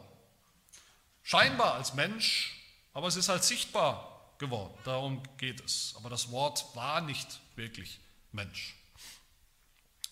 Scheinbar 1.22 1.74
als 1.74 1.94
Mensch, 1.94 2.60
aber 2.92 3.06
es 3.06 3.14
ist 3.14 3.28
halt 3.28 3.44
sichtbar 3.44 4.34
geworden. 4.38 4.74
Darum 4.82 5.22
geht 5.36 5.60
es. 5.64 5.94
Aber 5.96 6.10
das 6.10 6.32
Wort 6.32 6.74
war 6.74 7.02
nicht 7.02 7.38
wirklich 7.54 8.00
Mensch. 8.32 8.74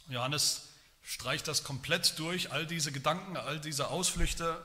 Johannes 0.09 0.63
streicht 1.03 1.49
das 1.49 1.65
komplett 1.65 2.19
durch, 2.19 2.53
all 2.53 2.67
diese 2.67 2.93
Gedanken, 2.93 3.37
all 3.37 3.61
diese 3.61 3.89
Ausflüchte. 3.89 4.65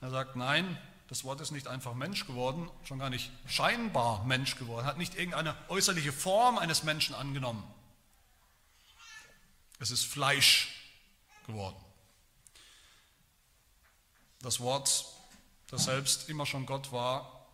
Er 0.00 0.10
sagt, 0.10 0.36
nein, 0.36 0.78
das 1.08 1.24
Wort 1.24 1.40
ist 1.40 1.50
nicht 1.50 1.68
einfach 1.68 1.94
Mensch 1.94 2.26
geworden, 2.26 2.70
schon 2.84 2.98
gar 2.98 3.10
nicht 3.10 3.30
scheinbar 3.46 4.24
Mensch 4.24 4.56
geworden, 4.56 4.86
hat 4.86 4.98
nicht 4.98 5.14
irgendeine 5.16 5.56
äußerliche 5.68 6.12
Form 6.12 6.58
eines 6.58 6.82
Menschen 6.82 7.14
angenommen. 7.14 7.62
Es 9.78 9.90
ist 9.90 10.04
Fleisch 10.04 10.68
geworden. 11.46 11.76
Das 14.40 14.60
Wort, 14.60 15.06
das 15.68 15.84
selbst 15.84 16.28
immer 16.28 16.46
schon 16.46 16.66
Gott 16.66 16.92
war, 16.92 17.46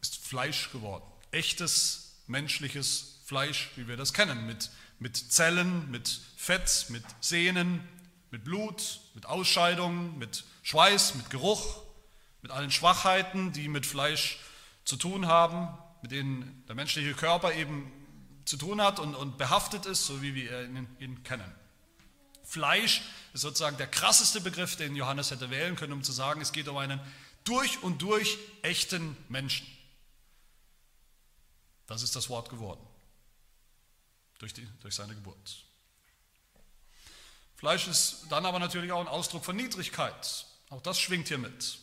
ist 0.00 0.16
Fleisch 0.16 0.70
geworden. 0.70 1.04
Echtes 1.30 2.16
menschliches 2.26 3.13
Fleisch, 3.24 3.70
wie 3.76 3.88
wir 3.88 3.96
das 3.96 4.12
kennen, 4.12 4.46
mit, 4.46 4.70
mit 4.98 5.16
Zellen, 5.16 5.90
mit 5.90 6.20
Fett, 6.36 6.86
mit 6.90 7.04
Sehnen, 7.20 7.86
mit 8.30 8.44
Blut, 8.44 9.00
mit 9.14 9.26
Ausscheidungen, 9.26 10.18
mit 10.18 10.44
Schweiß, 10.62 11.14
mit 11.14 11.30
Geruch 11.30 11.84
mit 12.44 12.52
allen 12.52 12.70
Schwachheiten, 12.70 13.52
die 13.52 13.68
mit 13.68 13.86
Fleisch 13.86 14.38
zu 14.84 14.96
tun 14.96 15.26
haben, 15.28 15.66
mit 16.02 16.10
denen 16.10 16.62
der 16.68 16.74
menschliche 16.74 17.14
Körper 17.14 17.54
eben 17.54 17.90
zu 18.44 18.58
tun 18.58 18.82
hat 18.82 18.98
und, 18.98 19.14
und 19.14 19.38
behaftet 19.38 19.86
ist, 19.86 20.04
so 20.04 20.20
wie 20.20 20.34
wir 20.34 20.64
ihn, 20.64 20.86
ihn 20.98 21.22
kennen. 21.22 21.50
Fleisch 22.44 23.00
ist 23.32 23.40
sozusagen 23.40 23.78
der 23.78 23.86
krasseste 23.86 24.42
Begriff, 24.42 24.76
den 24.76 24.94
Johannes 24.94 25.30
hätte 25.30 25.48
wählen 25.48 25.74
können, 25.74 25.94
um 25.94 26.02
zu 26.02 26.12
sagen, 26.12 26.42
es 26.42 26.52
geht 26.52 26.68
um 26.68 26.76
einen 26.76 27.00
durch 27.44 27.82
und 27.82 28.02
durch 28.02 28.36
echten 28.60 29.16
Menschen. 29.30 29.66
Das 31.86 32.02
ist 32.02 32.14
das 32.14 32.28
Wort 32.28 32.50
geworden, 32.50 32.86
durch, 34.38 34.54
die, 34.54 34.66
durch 34.80 34.94
seine 34.94 35.14
Geburt. 35.14 35.64
Fleisch 37.56 37.86
ist 37.88 38.26
dann 38.28 38.46
aber 38.46 38.58
natürlich 38.58 38.92
auch 38.92 39.00
ein 39.00 39.08
Ausdruck 39.08 39.44
von 39.44 39.56
Niedrigkeit. 39.56 40.46
Auch 40.70 40.82
das 40.82 40.98
schwingt 40.98 41.28
hier 41.28 41.38
mit. 41.38 41.78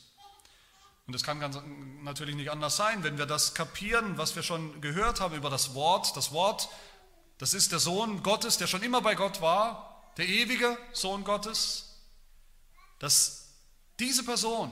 Und 1.07 1.15
es 1.15 1.23
kann 1.23 1.39
ganz, 1.39 1.57
natürlich 2.03 2.35
nicht 2.35 2.51
anders 2.51 2.75
sein, 2.77 3.03
wenn 3.03 3.17
wir 3.17 3.25
das 3.25 3.53
kapieren, 3.53 4.17
was 4.17 4.35
wir 4.35 4.43
schon 4.43 4.79
gehört 4.81 5.19
haben 5.19 5.35
über 5.35 5.49
das 5.49 5.73
Wort. 5.73 6.15
Das 6.15 6.31
Wort, 6.31 6.69
das 7.37 7.53
ist 7.53 7.71
der 7.71 7.79
Sohn 7.79 8.21
Gottes, 8.23 8.57
der 8.57 8.67
schon 8.67 8.83
immer 8.83 9.01
bei 9.01 9.15
Gott 9.15 9.41
war, 9.41 10.11
der 10.17 10.27
ewige 10.27 10.77
Sohn 10.93 11.23
Gottes, 11.23 11.97
dass 12.99 13.53
diese 13.99 14.23
Person 14.23 14.71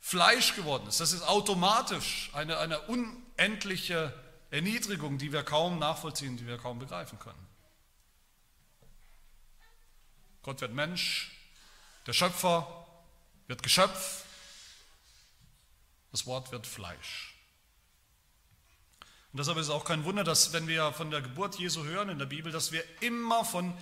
Fleisch 0.00 0.54
geworden 0.54 0.86
ist. 0.88 1.00
Das 1.00 1.12
ist 1.12 1.22
automatisch 1.22 2.30
eine, 2.32 2.58
eine 2.58 2.80
unendliche 2.82 4.12
Erniedrigung, 4.50 5.18
die 5.18 5.32
wir 5.32 5.42
kaum 5.42 5.78
nachvollziehen, 5.78 6.36
die 6.36 6.46
wir 6.46 6.58
kaum 6.58 6.78
begreifen 6.78 7.18
können. 7.18 7.46
Gott 10.42 10.60
wird 10.60 10.72
Mensch, 10.72 11.32
der 12.06 12.12
Schöpfer 12.12 12.86
wird 13.48 13.62
Geschöpf, 13.62 14.24
das 16.12 16.26
Wort 16.26 16.52
wird 16.52 16.66
Fleisch. 16.66 17.34
Und 19.32 19.40
deshalb 19.40 19.58
ist 19.58 19.66
es 19.66 19.72
auch 19.72 19.84
kein 19.84 20.04
Wunder, 20.04 20.24
dass 20.24 20.52
wenn 20.52 20.68
wir 20.68 20.92
von 20.92 21.10
der 21.10 21.20
Geburt 21.20 21.58
Jesu 21.58 21.84
hören 21.84 22.08
in 22.08 22.18
der 22.18 22.26
Bibel, 22.26 22.52
dass 22.52 22.72
wir 22.72 22.82
immer 23.02 23.44
von 23.44 23.76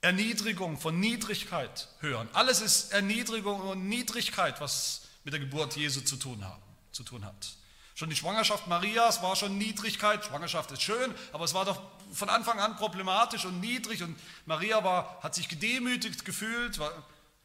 Erniedrigung, 0.00 0.78
von 0.78 1.00
Niedrigkeit 1.00 1.88
hören. 2.00 2.28
Alles 2.32 2.60
ist 2.60 2.92
Erniedrigung 2.92 3.60
und 3.60 3.88
Niedrigkeit, 3.88 4.60
was 4.60 5.08
mit 5.24 5.32
der 5.32 5.40
Geburt 5.40 5.76
Jesu 5.76 6.00
zu 6.00 6.16
tun, 6.16 6.44
haben, 6.44 6.62
zu 6.92 7.02
tun 7.02 7.24
hat. 7.24 7.56
Schon 7.94 8.10
die 8.10 8.16
Schwangerschaft 8.16 8.66
Marias 8.66 9.22
war 9.22 9.36
schon 9.36 9.56
Niedrigkeit. 9.56 10.24
Schwangerschaft 10.24 10.72
ist 10.72 10.82
schön, 10.82 11.14
aber 11.32 11.44
es 11.44 11.54
war 11.54 11.64
doch 11.64 11.80
von 12.12 12.28
Anfang 12.28 12.58
an 12.58 12.76
problematisch 12.76 13.44
und 13.44 13.60
niedrig. 13.60 14.02
Und 14.02 14.18
Maria 14.46 14.82
war, 14.82 15.20
hat 15.22 15.34
sich 15.34 15.48
gedemütigt 15.48 16.24
gefühlt 16.24 16.80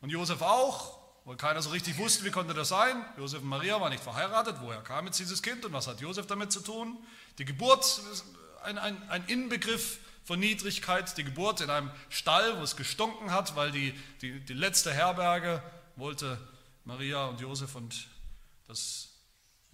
und 0.01 0.09
Josef 0.09 0.41
auch. 0.41 0.99
Weil 1.25 1.35
keiner 1.35 1.61
so 1.61 1.69
richtig 1.69 1.99
wusste, 1.99 2.25
wie 2.25 2.31
konnte 2.31 2.55
das 2.55 2.69
sein. 2.69 3.05
Josef 3.17 3.43
und 3.43 3.49
Maria 3.49 3.79
waren 3.79 3.91
nicht 3.91 4.03
verheiratet. 4.03 4.57
Woher 4.61 4.81
kam 4.81 5.05
jetzt 5.05 5.19
dieses 5.19 5.43
Kind 5.43 5.63
und 5.63 5.73
was 5.73 5.85
hat 5.85 6.01
Josef 6.01 6.25
damit 6.25 6.51
zu 6.51 6.61
tun? 6.61 6.97
Die 7.37 7.45
Geburt 7.45 8.01
ein, 8.63 8.79
ein, 8.79 9.09
ein 9.09 9.23
Inbegriff 9.27 9.99
von 10.23 10.39
Niedrigkeit. 10.39 11.15
Die 11.17 11.23
Geburt 11.23 11.61
in 11.61 11.69
einem 11.69 11.91
Stall, 12.09 12.57
wo 12.57 12.63
es 12.63 12.75
gestunken 12.75 13.31
hat, 13.31 13.55
weil 13.55 13.71
die, 13.71 13.93
die, 14.21 14.39
die 14.39 14.53
letzte 14.53 14.91
Herberge 14.91 15.61
wollte 15.95 16.39
Maria 16.85 17.25
und 17.25 17.39
Josef 17.39 17.75
und 17.75 18.07
das, 18.67 19.08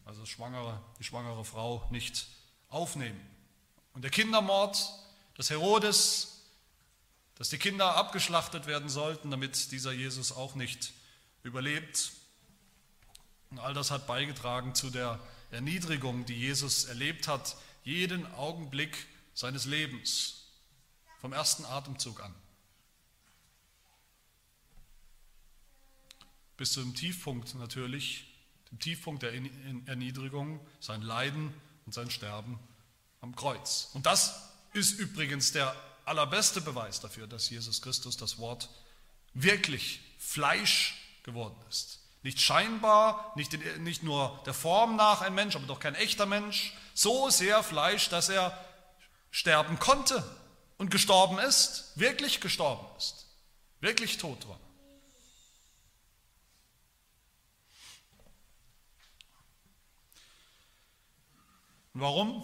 also 0.06 0.26
schwangere, 0.26 0.82
die 1.00 1.04
schwangere 1.04 1.44
Frau 1.44 1.86
nicht 1.90 2.28
aufnehmen. 2.70 3.20
Und 3.94 4.04
der 4.04 4.12
Kindermord 4.12 4.78
des 5.38 5.50
Herodes, 5.50 6.44
dass 7.36 7.50
die 7.50 7.58
Kinder 7.58 7.96
abgeschlachtet 7.96 8.68
werden 8.68 8.88
sollten, 8.88 9.32
damit 9.32 9.72
dieser 9.72 9.92
Jesus 9.92 10.32
auch 10.32 10.56
nicht 10.56 10.94
überlebt. 11.44 12.12
Und 13.50 13.60
all 13.60 13.74
das 13.74 13.92
hat 13.92 14.08
beigetragen 14.08 14.76
zu 14.76 14.90
der 14.90 15.20
Erniedrigung, 15.52 16.26
die 16.26 16.36
Jesus 16.36 16.86
erlebt 16.86 17.28
hat, 17.28 17.58
jeden 17.84 18.26
Augenblick 18.34 19.08
seines 19.34 19.66
Lebens, 19.66 20.48
vom 21.20 21.34
ersten 21.34 21.66
Atemzug 21.66 22.22
an. 22.22 22.34
Bis 26.58 26.72
zum 26.72 26.96
Tiefpunkt 26.96 27.54
natürlich, 27.56 28.35
Tiefpunkt 28.80 29.24
der 29.24 29.34
Erniedrigung, 29.34 30.60
sein 30.80 31.02
Leiden 31.02 31.54
und 31.86 31.94
sein 31.94 32.10
Sterben 32.10 32.60
am 33.22 33.36
Kreuz. 33.36 33.90
Und 33.94 34.06
das 34.06 34.50
ist 34.74 35.00
übrigens 35.00 35.52
der 35.52 35.76
allerbeste 36.06 36.62
Beweis 36.62 37.00
dafür, 37.00 37.28
dass 37.28 37.50
Jesus 37.50 37.82
Christus 37.82 38.18
das 38.18 38.38
Wort 38.38 38.70
wirklich 39.34 40.02
Fleisch 40.18 40.96
geworden 41.24 41.56
ist. 41.70 42.00
Nicht 42.24 42.42
scheinbar, 42.42 43.34
nicht, 43.36 43.54
in, 43.54 43.84
nicht 43.84 44.04
nur 44.04 44.42
der 44.46 44.54
Form 44.54 44.96
nach 44.96 45.22
ein 45.22 45.36
Mensch, 45.36 45.56
aber 45.56 45.68
doch 45.68 45.80
kein 45.80 45.96
echter 45.96 46.26
Mensch. 46.26 46.74
So 46.94 47.30
sehr 47.30 47.64
Fleisch, 47.64 48.10
dass 48.10 48.30
er 48.30 48.58
sterben 49.32 49.80
konnte 49.80 50.24
und 50.78 50.90
gestorben 50.92 51.40
ist, 51.40 51.92
wirklich 51.96 52.42
gestorben 52.42 52.86
ist, 52.98 53.28
wirklich 53.80 54.18
tot 54.18 54.48
war. 54.48 54.60
Und 61.96 62.02
warum 62.02 62.44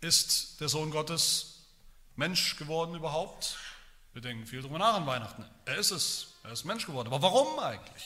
ist 0.00 0.60
der 0.60 0.68
Sohn 0.68 0.92
Gottes 0.92 1.64
Mensch 2.14 2.56
geworden 2.56 2.94
überhaupt? 2.94 3.58
Wir 4.12 4.22
denken 4.22 4.46
viel 4.46 4.62
darüber 4.62 4.78
nach 4.78 4.94
an 4.94 5.06
Weihnachten. 5.06 5.44
Er 5.64 5.78
ist 5.78 5.90
es, 5.90 6.34
er 6.44 6.52
ist 6.52 6.64
Mensch 6.64 6.86
geworden. 6.86 7.08
Aber 7.08 7.20
warum 7.22 7.58
eigentlich? 7.58 8.04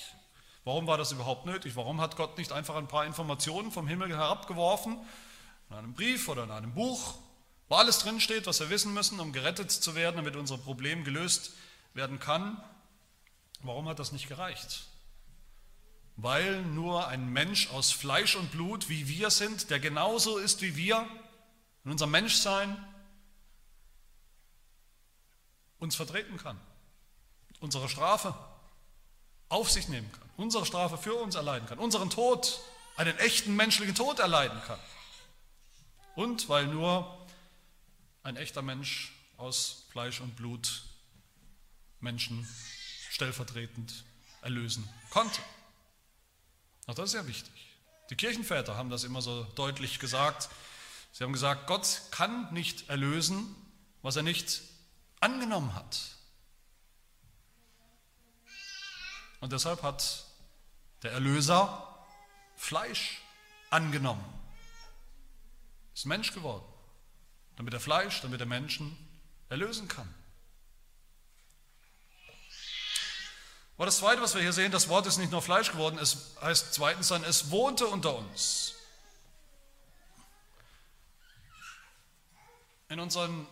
Warum 0.64 0.86
war 0.86 0.96
das 0.96 1.12
überhaupt 1.12 1.44
nötig? 1.44 1.76
Warum 1.76 2.00
hat 2.00 2.16
Gott 2.16 2.38
nicht 2.38 2.52
einfach 2.52 2.74
ein 2.76 2.88
paar 2.88 3.04
Informationen 3.04 3.70
vom 3.70 3.86
Himmel 3.86 4.08
herabgeworfen, 4.08 4.96
in 5.68 5.76
einem 5.76 5.92
Brief 5.92 6.26
oder 6.28 6.44
in 6.44 6.52
einem 6.52 6.72
Buch, 6.72 7.14
wo 7.68 7.74
alles 7.74 7.98
drinsteht, 7.98 8.46
was 8.46 8.60
wir 8.60 8.70
wissen 8.70 8.94
müssen, 8.94 9.20
um 9.20 9.34
gerettet 9.34 9.70
zu 9.70 9.94
werden, 9.94 10.16
damit 10.16 10.36
unser 10.36 10.56
Problem 10.56 11.04
gelöst 11.04 11.52
werden 11.92 12.18
kann? 12.18 12.56
Warum 13.60 13.88
hat 13.88 13.98
das 13.98 14.12
nicht 14.12 14.26
gereicht? 14.26 14.86
Weil 16.16 16.62
nur 16.62 17.08
ein 17.08 17.30
Mensch 17.30 17.68
aus 17.70 17.92
Fleisch 17.92 18.36
und 18.36 18.50
Blut, 18.50 18.88
wie 18.88 19.06
wir 19.06 19.30
sind, 19.30 19.70
der 19.70 19.78
genauso 19.78 20.38
ist 20.38 20.62
wie 20.62 20.76
wir, 20.76 21.06
in 21.84 21.90
unserem 21.90 22.10
Menschsein, 22.10 22.76
uns 25.78 25.94
vertreten 25.94 26.38
kann, 26.38 26.58
unsere 27.60 27.88
Strafe 27.88 28.34
auf 29.48 29.70
sich 29.70 29.88
nehmen 29.88 30.10
kann, 30.10 30.28
unsere 30.36 30.66
Strafe 30.66 30.96
für 30.96 31.14
uns 31.14 31.34
erleiden 31.34 31.68
kann, 31.68 31.78
unseren 31.78 32.10
Tod, 32.10 32.60
einen 32.96 33.16
echten 33.18 33.54
menschlichen 33.54 33.94
Tod 33.94 34.18
erleiden 34.18 34.60
kann. 34.66 34.80
Und 36.14 36.48
weil 36.48 36.66
nur 36.66 37.26
ein 38.22 38.36
echter 38.36 38.62
Mensch 38.62 39.12
aus 39.36 39.84
Fleisch 39.90 40.20
und 40.20 40.34
Blut 40.34 40.82
Menschen 42.00 42.48
stellvertretend 43.10 44.04
erlösen 44.40 44.88
konnte. 45.10 45.40
Auch 46.86 46.94
das 46.94 47.06
ist 47.06 47.12
sehr 47.12 47.26
wichtig. 47.26 47.52
Die 48.10 48.16
Kirchenväter 48.16 48.76
haben 48.76 48.90
das 48.90 49.04
immer 49.04 49.20
so 49.20 49.44
deutlich 49.54 49.98
gesagt. 49.98 50.48
Sie 51.12 51.24
haben 51.24 51.32
gesagt, 51.32 51.66
Gott 51.66 52.02
kann 52.10 52.52
nicht 52.52 52.88
erlösen, 52.88 53.54
was 54.02 54.16
er 54.16 54.22
nicht 54.22 54.62
angenommen 55.20 55.74
hat. 55.74 55.98
Und 59.40 59.52
deshalb 59.52 59.82
hat 59.82 60.24
der 61.02 61.12
Erlöser 61.12 62.06
Fleisch 62.56 63.20
angenommen, 63.70 64.24
ist 65.94 66.06
Mensch 66.06 66.32
geworden, 66.32 66.64
damit 67.56 67.74
er 67.74 67.80
Fleisch, 67.80 68.22
damit 68.22 68.40
er 68.40 68.46
Menschen 68.46 68.96
erlösen 69.48 69.88
kann. 69.88 70.12
Aber 73.76 73.86
das 73.86 73.98
Zweite, 73.98 74.22
was 74.22 74.34
wir 74.34 74.40
hier 74.40 74.54
sehen, 74.54 74.72
das 74.72 74.88
Wort 74.88 75.06
ist 75.06 75.18
nicht 75.18 75.30
nur 75.30 75.42
Fleisch 75.42 75.70
geworden, 75.70 75.98
es 76.00 76.34
heißt 76.40 76.72
zweitens 76.72 77.08
dann, 77.08 77.22
es 77.24 77.50
wohnte 77.50 77.86
unter 77.86 78.16
uns. 78.16 78.74
In 82.88 83.00
unseren 83.00 83.46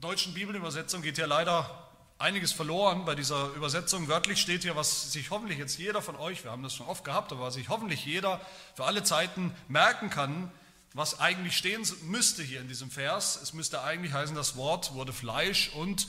deutschen 0.00 0.32
Bibelübersetzungen 0.32 1.02
geht 1.02 1.16
hier 1.16 1.26
leider 1.26 1.88
einiges 2.16 2.52
verloren 2.52 3.04
bei 3.04 3.14
dieser 3.14 3.48
Übersetzung. 3.54 4.08
Wörtlich 4.08 4.40
steht 4.40 4.62
hier, 4.62 4.76
was 4.76 5.12
sich 5.12 5.30
hoffentlich 5.30 5.58
jetzt 5.58 5.78
jeder 5.78 6.00
von 6.00 6.16
euch, 6.16 6.44
wir 6.44 6.50
haben 6.50 6.62
das 6.62 6.74
schon 6.74 6.86
oft 6.86 7.04
gehabt, 7.04 7.32
aber 7.32 7.42
was 7.42 7.54
sich 7.54 7.68
hoffentlich 7.68 8.04
jeder 8.06 8.40
für 8.74 8.84
alle 8.84 9.02
Zeiten 9.02 9.54
merken 9.68 10.08
kann, 10.08 10.50
was 10.94 11.20
eigentlich 11.20 11.56
stehen 11.56 11.86
müsste 12.02 12.42
hier 12.42 12.60
in 12.60 12.68
diesem 12.68 12.90
Vers. 12.90 13.40
Es 13.42 13.52
müsste 13.52 13.82
eigentlich 13.82 14.12
heißen, 14.12 14.34
das 14.34 14.56
Wort 14.56 14.94
wurde 14.94 15.12
Fleisch 15.12 15.70
und 15.74 16.08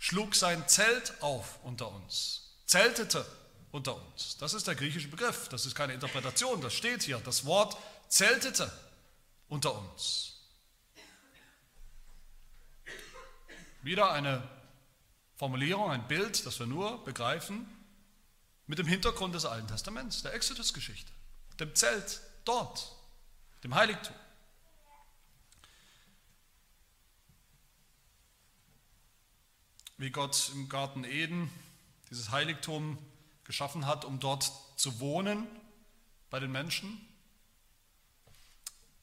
schlug 0.00 0.34
sein 0.34 0.66
Zelt 0.66 1.22
auf 1.22 1.62
unter 1.62 1.92
uns, 1.92 2.56
zeltete 2.66 3.24
unter 3.70 3.94
uns. 3.94 4.36
Das 4.38 4.54
ist 4.54 4.66
der 4.66 4.74
griechische 4.74 5.08
Begriff, 5.08 5.48
das 5.50 5.66
ist 5.66 5.76
keine 5.76 5.92
Interpretation, 5.92 6.60
das 6.60 6.74
steht 6.74 7.02
hier. 7.02 7.18
Das 7.18 7.44
Wort 7.44 7.76
zeltete 8.08 8.72
unter 9.48 9.76
uns. 9.78 10.38
Wieder 13.82 14.10
eine 14.10 14.42
Formulierung, 15.36 15.90
ein 15.90 16.08
Bild, 16.08 16.44
das 16.44 16.58
wir 16.58 16.66
nur 16.66 17.04
begreifen 17.04 17.66
mit 18.66 18.78
dem 18.78 18.86
Hintergrund 18.86 19.34
des 19.34 19.44
Alten 19.44 19.68
Testaments, 19.68 20.22
der 20.22 20.32
Exodus-Geschichte, 20.34 21.12
dem 21.58 21.74
Zelt 21.74 22.20
dort, 22.44 22.96
dem 23.64 23.74
Heiligtum. 23.74 24.14
Wie 30.00 30.10
Gott 30.10 30.50
im 30.54 30.70
Garten 30.70 31.04
Eden 31.04 31.50
dieses 32.08 32.30
Heiligtum 32.30 32.96
geschaffen 33.44 33.86
hat, 33.86 34.06
um 34.06 34.18
dort 34.18 34.50
zu 34.76 34.98
wohnen 34.98 35.46
bei 36.30 36.40
den 36.40 36.50
Menschen, 36.50 36.98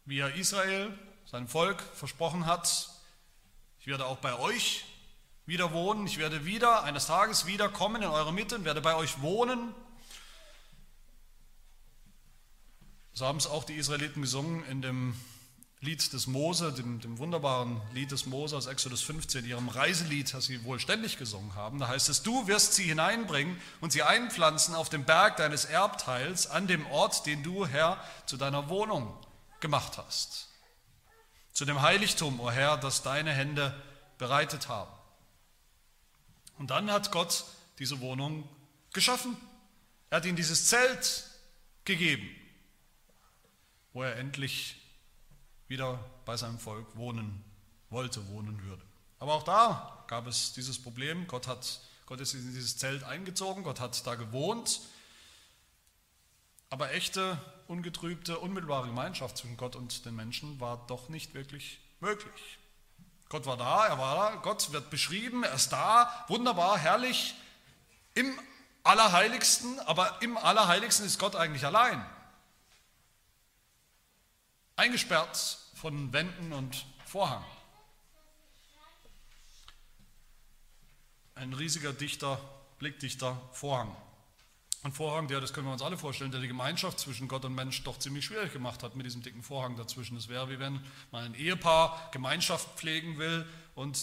wie 0.05 0.17
er 0.17 0.33
Israel, 0.33 0.97
sein 1.27 1.47
Volk, 1.47 1.83
versprochen 1.93 2.47
hat, 2.47 2.89
ich 3.79 3.85
werde 3.85 4.07
auch 4.07 4.17
bei 4.17 4.39
euch 4.39 4.85
wieder 5.45 5.71
wohnen, 5.71 6.07
ich 6.07 6.17
werde 6.17 6.45
wieder 6.45 6.83
eines 6.83 7.05
Tages 7.05 7.45
wiederkommen 7.45 8.01
in 8.01 8.09
eure 8.09 8.33
Mitte 8.33 8.55
und 8.55 8.65
werde 8.65 8.81
bei 8.81 8.95
euch 8.95 9.21
wohnen. 9.21 9.75
So 13.13 13.27
haben 13.27 13.37
es 13.37 13.45
auch 13.45 13.65
die 13.65 13.75
Israeliten 13.75 14.23
gesungen 14.23 14.65
in 14.65 14.81
dem 14.81 15.15
Lied 15.79 16.11
des 16.11 16.25
Mose, 16.25 16.73
dem, 16.73 16.99
dem, 17.01 17.19
wunderbaren 17.19 17.79
Lied 17.93 18.11
des 18.11 18.25
Mose 18.25 18.57
aus 18.57 18.65
Exodus 18.65 19.01
15, 19.03 19.45
ihrem 19.45 19.69
Reiselied, 19.69 20.33
das 20.33 20.45
sie 20.45 20.63
wohl 20.63 20.79
ständig 20.79 21.17
gesungen 21.17 21.53
haben. 21.53 21.77
Da 21.77 21.87
heißt 21.87 22.09
es, 22.09 22.23
du 22.23 22.47
wirst 22.47 22.73
sie 22.73 22.85
hineinbringen 22.85 23.61
und 23.79 23.91
sie 23.91 24.01
einpflanzen 24.01 24.73
auf 24.73 24.89
dem 24.89 25.05
Berg 25.05 25.37
deines 25.37 25.65
Erbteils, 25.65 26.47
an 26.47 26.65
dem 26.65 26.87
Ort, 26.87 27.27
den 27.27 27.43
du, 27.43 27.67
Herr, 27.67 28.03
zu 28.25 28.37
deiner 28.37 28.69
Wohnung 28.69 29.15
gemacht 29.59 29.99
hast. 29.99 30.49
Zu 31.53 31.63
dem 31.65 31.81
Heiligtum, 31.81 32.39
o 32.39 32.45
oh 32.45 32.51
Herr, 32.51 32.77
das 32.77 33.03
deine 33.03 33.31
Hände 33.31 33.79
bereitet 34.17 34.69
haben. 34.69 34.91
Und 36.57 36.71
dann 36.71 36.89
hat 36.91 37.11
Gott 37.11 37.45
diese 37.77 37.99
Wohnung 37.99 38.49
geschaffen. 38.93 39.37
Er 40.09 40.17
hat 40.17 40.25
ihnen 40.25 40.37
dieses 40.37 40.69
Zelt 40.69 41.29
gegeben, 41.85 42.27
wo 43.93 44.01
er 44.01 44.15
endlich 44.15 44.81
wieder 45.67 45.99
bei 46.25 46.37
seinem 46.37 46.59
Volk 46.59 46.85
wohnen 46.95 47.43
wollte, 47.89 48.27
wohnen 48.29 48.61
würde. 48.63 48.81
Aber 49.19 49.33
auch 49.33 49.43
da 49.43 50.03
gab 50.07 50.27
es 50.27 50.53
dieses 50.53 50.81
Problem. 50.81 51.27
Gott, 51.27 51.47
hat, 51.47 51.81
Gott 52.05 52.19
ist 52.19 52.33
in 52.33 52.53
dieses 52.53 52.77
Zelt 52.77 53.03
eingezogen, 53.03 53.63
Gott 53.63 53.79
hat 53.79 54.05
da 54.05 54.15
gewohnt. 54.15 54.81
Aber 56.69 56.93
echte, 56.93 57.41
ungetrübte, 57.67 58.39
unmittelbare 58.39 58.87
Gemeinschaft 58.87 59.37
zwischen 59.37 59.57
Gott 59.57 59.75
und 59.75 60.05
den 60.05 60.15
Menschen 60.15 60.59
war 60.59 60.85
doch 60.87 61.09
nicht 61.09 61.33
wirklich 61.33 61.79
möglich. 61.99 62.59
Gott 63.29 63.45
war 63.45 63.57
da, 63.57 63.87
er 63.87 63.97
war 63.97 64.31
da, 64.31 64.35
Gott 64.37 64.71
wird 64.71 64.89
beschrieben, 64.89 65.43
er 65.43 65.53
ist 65.53 65.69
da, 65.71 66.25
wunderbar, 66.27 66.77
herrlich, 66.77 67.35
im 68.13 68.39
Allerheiligsten, 68.83 69.79
aber 69.81 70.21
im 70.21 70.37
Allerheiligsten 70.37 71.05
ist 71.05 71.19
Gott 71.19 71.35
eigentlich 71.35 71.65
allein 71.65 72.05
eingesperrt 74.77 75.57
von 75.73 76.13
Wänden 76.13 76.53
und 76.53 76.85
Vorhang. 77.05 77.43
Ein 81.35 81.53
riesiger, 81.53 81.93
dichter, 81.93 82.39
blickdichter 82.79 83.41
Vorhang. 83.51 83.95
Ein 84.83 84.91
Vorhang, 84.93 85.27
der, 85.27 85.41
das 85.41 85.53
können 85.53 85.67
wir 85.67 85.73
uns 85.73 85.81
alle 85.81 85.97
vorstellen, 85.97 86.31
der 86.31 86.39
die 86.39 86.47
Gemeinschaft 86.47 86.99
zwischen 86.99 87.27
Gott 87.27 87.43
und 87.45 87.55
Mensch 87.55 87.83
doch 87.83 87.97
ziemlich 87.99 88.25
schwierig 88.25 88.53
gemacht 88.53 88.83
hat 88.83 88.95
mit 88.95 89.05
diesem 89.05 89.23
dicken 89.23 89.43
Vorhang 89.43 89.75
dazwischen. 89.75 90.15
Es 90.15 90.29
wäre 90.29 90.49
wie 90.49 90.59
wenn 90.59 90.79
man 91.11 91.25
ein 91.25 91.33
Ehepaar 91.33 92.09
Gemeinschaft 92.11 92.77
pflegen 92.77 93.17
will 93.17 93.45
und 93.75 93.97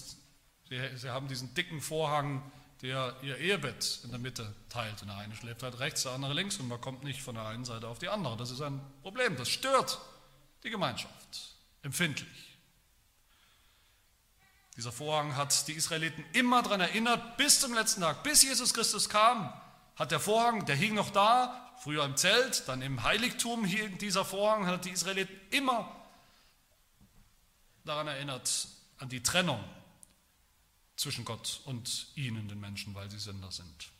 sie, 0.69 0.81
sie 0.97 1.11
haben 1.11 1.29
diesen 1.29 1.55
dicken 1.55 1.81
Vorhang, 1.81 2.43
der 2.83 3.17
ihr 3.23 3.39
Ehebett 3.39 4.01
in 4.03 4.11
der 4.11 4.19
Mitte 4.19 4.55
teilt. 4.69 5.01
Und 5.03 5.09
der 5.09 5.17
eine 5.17 5.35
schläft 5.37 5.63
halt 5.63 5.79
rechts, 5.79 6.03
der 6.03 6.13
andere 6.13 6.35
links 6.35 6.57
und 6.59 6.69
man 6.69 6.81
kommt 6.81 7.05
nicht 7.05 7.23
von 7.23 7.37
der 7.37 7.47
einen 7.47 7.65
Seite 7.65 7.89
auf 7.89 8.01
die 8.01 8.09
andere. 8.09 8.37
Das 8.37 8.51
ist 8.51 8.61
ein 8.61 8.81
Problem, 9.03 9.37
das 9.37 9.49
stört 9.49 10.01
die 10.65 10.71
Gemeinschaft, 10.71 11.55
empfindlich. 11.83 12.57
Dieser 14.77 14.91
Vorhang 14.91 15.37
hat 15.37 15.69
die 15.69 15.75
Israeliten 15.75 16.25
immer 16.33 16.63
daran 16.63 16.81
erinnert, 16.81 17.37
bis 17.37 17.61
zum 17.61 17.75
letzten 17.75 18.01
Tag, 18.01 18.25
bis 18.25 18.43
Jesus 18.43 18.75
Christus 18.75 19.09
kam, 19.09 19.53
hat 19.95 20.11
der 20.11 20.19
Vorhang, 20.19 20.67
der 20.67 20.75
hing 20.75 20.95
noch 20.95 21.11
da, 21.11 21.75
früher 21.79 22.05
im 22.05 22.17
Zelt, 22.17 22.67
dann 22.67 22.83
im 22.83 23.03
Heiligtum 23.03 23.65
hing 23.65 23.99
dieser 23.99 24.25
Vorhang, 24.25 24.67
hat 24.67 24.85
die 24.85 24.91
Israeliten 24.91 25.39
immer 25.51 25.95
daran 27.85 28.09
erinnert, 28.09 28.67
an 28.99 29.09
die 29.09 29.23
Trennung 29.23 29.63
zwischen 30.97 31.25
Gott 31.25 31.61
und 31.67 32.09
ihnen, 32.17 32.49
den 32.49 32.59
Menschen, 32.59 32.95
weil 32.95 33.11
sie 33.11 33.19
Sünder 33.19 33.53
sind. 33.53 33.91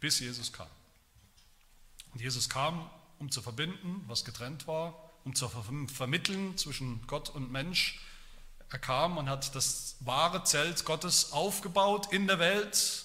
Bis 0.00 0.18
Jesus 0.18 0.52
kam. 0.52 0.68
Und 2.12 2.20
Jesus 2.20 2.48
kam, 2.48 2.90
um 3.18 3.30
zu 3.30 3.42
verbinden, 3.42 4.02
was 4.08 4.24
getrennt 4.24 4.66
war, 4.66 5.11
um 5.24 5.34
zu 5.34 5.48
vermitteln 5.48 6.56
zwischen 6.58 7.06
Gott 7.06 7.28
und 7.30 7.50
Mensch. 7.52 8.00
Er 8.70 8.78
kam 8.78 9.18
und 9.18 9.28
hat 9.28 9.54
das 9.54 9.96
wahre 10.00 10.44
Zelt 10.44 10.84
Gottes 10.84 11.32
aufgebaut 11.32 12.12
in 12.12 12.26
der 12.26 12.38
Welt. 12.38 13.04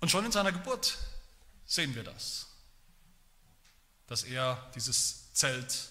Und 0.00 0.10
schon 0.10 0.24
in 0.24 0.32
seiner 0.32 0.50
Geburt 0.50 0.98
sehen 1.64 1.94
wir 1.94 2.02
das, 2.02 2.48
dass 4.08 4.24
er 4.24 4.70
dieses 4.74 5.32
Zelt 5.32 5.90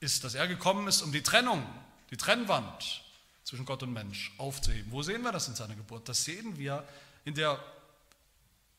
ist, 0.00 0.24
dass 0.24 0.34
er 0.34 0.48
gekommen 0.48 0.88
ist, 0.88 1.02
um 1.02 1.12
die 1.12 1.22
Trennung, 1.22 1.64
die 2.10 2.16
Trennwand 2.16 3.02
zwischen 3.44 3.64
Gott 3.64 3.82
und 3.82 3.92
Mensch 3.92 4.32
aufzuheben. 4.38 4.90
Wo 4.90 5.02
sehen 5.02 5.22
wir 5.22 5.32
das 5.32 5.48
in 5.48 5.54
seiner 5.54 5.76
Geburt? 5.76 6.08
Das 6.08 6.24
sehen 6.24 6.58
wir 6.58 6.86
in 7.24 7.34
der, 7.34 7.62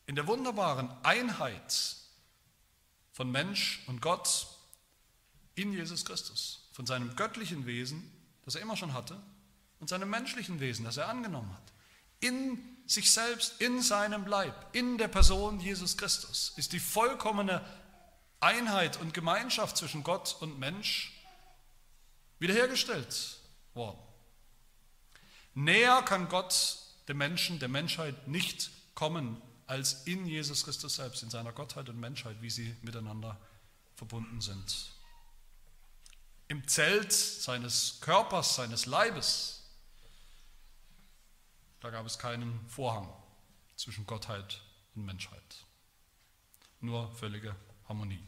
in 0.06 0.14
der 0.14 0.26
wunderbaren 0.26 0.90
Einheit 1.02 1.96
von 3.20 3.30
Mensch 3.30 3.82
und 3.86 4.00
Gott 4.00 4.46
in 5.54 5.74
Jesus 5.74 6.06
Christus, 6.06 6.70
von 6.72 6.86
seinem 6.86 7.16
göttlichen 7.16 7.66
Wesen, 7.66 8.10
das 8.46 8.54
er 8.54 8.62
immer 8.62 8.78
schon 8.78 8.94
hatte, 8.94 9.20
und 9.78 9.90
seinem 9.90 10.08
menschlichen 10.08 10.58
Wesen, 10.58 10.86
das 10.86 10.96
er 10.96 11.10
angenommen 11.10 11.52
hat. 11.52 11.70
In 12.20 12.58
sich 12.86 13.12
selbst, 13.12 13.60
in 13.60 13.82
seinem 13.82 14.26
Leib, 14.26 14.54
in 14.74 14.96
der 14.96 15.08
Person 15.08 15.60
Jesus 15.60 15.98
Christus 15.98 16.54
ist 16.56 16.72
die 16.72 16.80
vollkommene 16.80 17.62
Einheit 18.40 18.98
und 18.98 19.12
Gemeinschaft 19.12 19.76
zwischen 19.76 20.02
Gott 20.02 20.38
und 20.40 20.58
Mensch 20.58 21.12
wiederhergestellt 22.38 23.38
worden. 23.74 24.00
Näher 25.52 26.00
kann 26.06 26.30
Gott 26.30 26.78
dem 27.06 27.18
Menschen, 27.18 27.58
der 27.58 27.68
Menschheit 27.68 28.28
nicht 28.28 28.70
kommen 28.94 29.42
als 29.70 30.02
in 30.04 30.26
Jesus 30.26 30.64
Christus 30.64 30.96
selbst, 30.96 31.22
in 31.22 31.30
seiner 31.30 31.52
Gottheit 31.52 31.88
und 31.88 32.00
Menschheit, 32.00 32.42
wie 32.42 32.50
sie 32.50 32.74
miteinander 32.82 33.38
verbunden 33.94 34.40
sind. 34.40 34.90
im 36.48 36.66
Zelt 36.66 37.12
seines 37.12 38.00
Körpers, 38.00 38.56
seines 38.56 38.86
Leibes, 38.86 39.62
da 41.78 41.90
gab 41.90 42.04
es 42.04 42.18
keinen 42.18 42.68
Vorhang 42.68 43.08
zwischen 43.76 44.04
Gottheit 44.06 44.60
und 44.96 45.04
Menschheit. 45.04 45.64
Nur 46.80 47.14
völlige 47.14 47.54
Harmonie. 47.88 48.24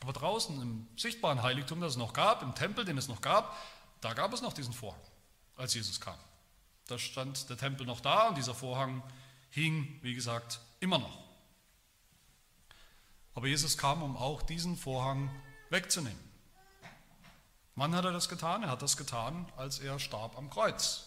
Aber 0.00 0.14
draußen 0.14 0.62
im 0.62 0.88
sichtbaren 0.96 1.42
Heiligtum, 1.42 1.82
das 1.82 1.92
es 1.92 1.98
noch 1.98 2.14
gab, 2.14 2.42
im 2.42 2.54
Tempel, 2.54 2.86
den 2.86 2.96
es 2.96 3.08
noch 3.08 3.20
gab, 3.20 3.54
da 4.00 4.14
gab 4.14 4.32
es 4.32 4.40
noch 4.40 4.54
diesen 4.54 4.72
Vorhang, 4.72 5.02
als 5.56 5.74
Jesus 5.74 6.00
kam. 6.00 6.18
Da 6.86 6.98
stand 6.98 7.50
der 7.50 7.58
Tempel 7.58 7.86
noch 7.86 8.00
da 8.00 8.28
und 8.28 8.38
dieser 8.38 8.54
Vorhang 8.54 9.02
hing, 9.50 9.98
wie 10.02 10.14
gesagt, 10.14 10.60
immer 10.80 10.98
noch. 10.98 11.18
Aber 13.34 13.46
Jesus 13.46 13.78
kam, 13.78 14.02
um 14.02 14.16
auch 14.16 14.42
diesen 14.42 14.76
Vorhang 14.76 15.30
wegzunehmen. 15.70 16.18
Wann 17.76 17.94
hat 17.94 18.04
er 18.04 18.12
das 18.12 18.28
getan? 18.28 18.64
Er 18.64 18.70
hat 18.70 18.82
das 18.82 18.96
getan, 18.96 19.46
als 19.56 19.78
er 19.78 20.00
starb 20.00 20.36
am 20.36 20.50
Kreuz. 20.50 21.04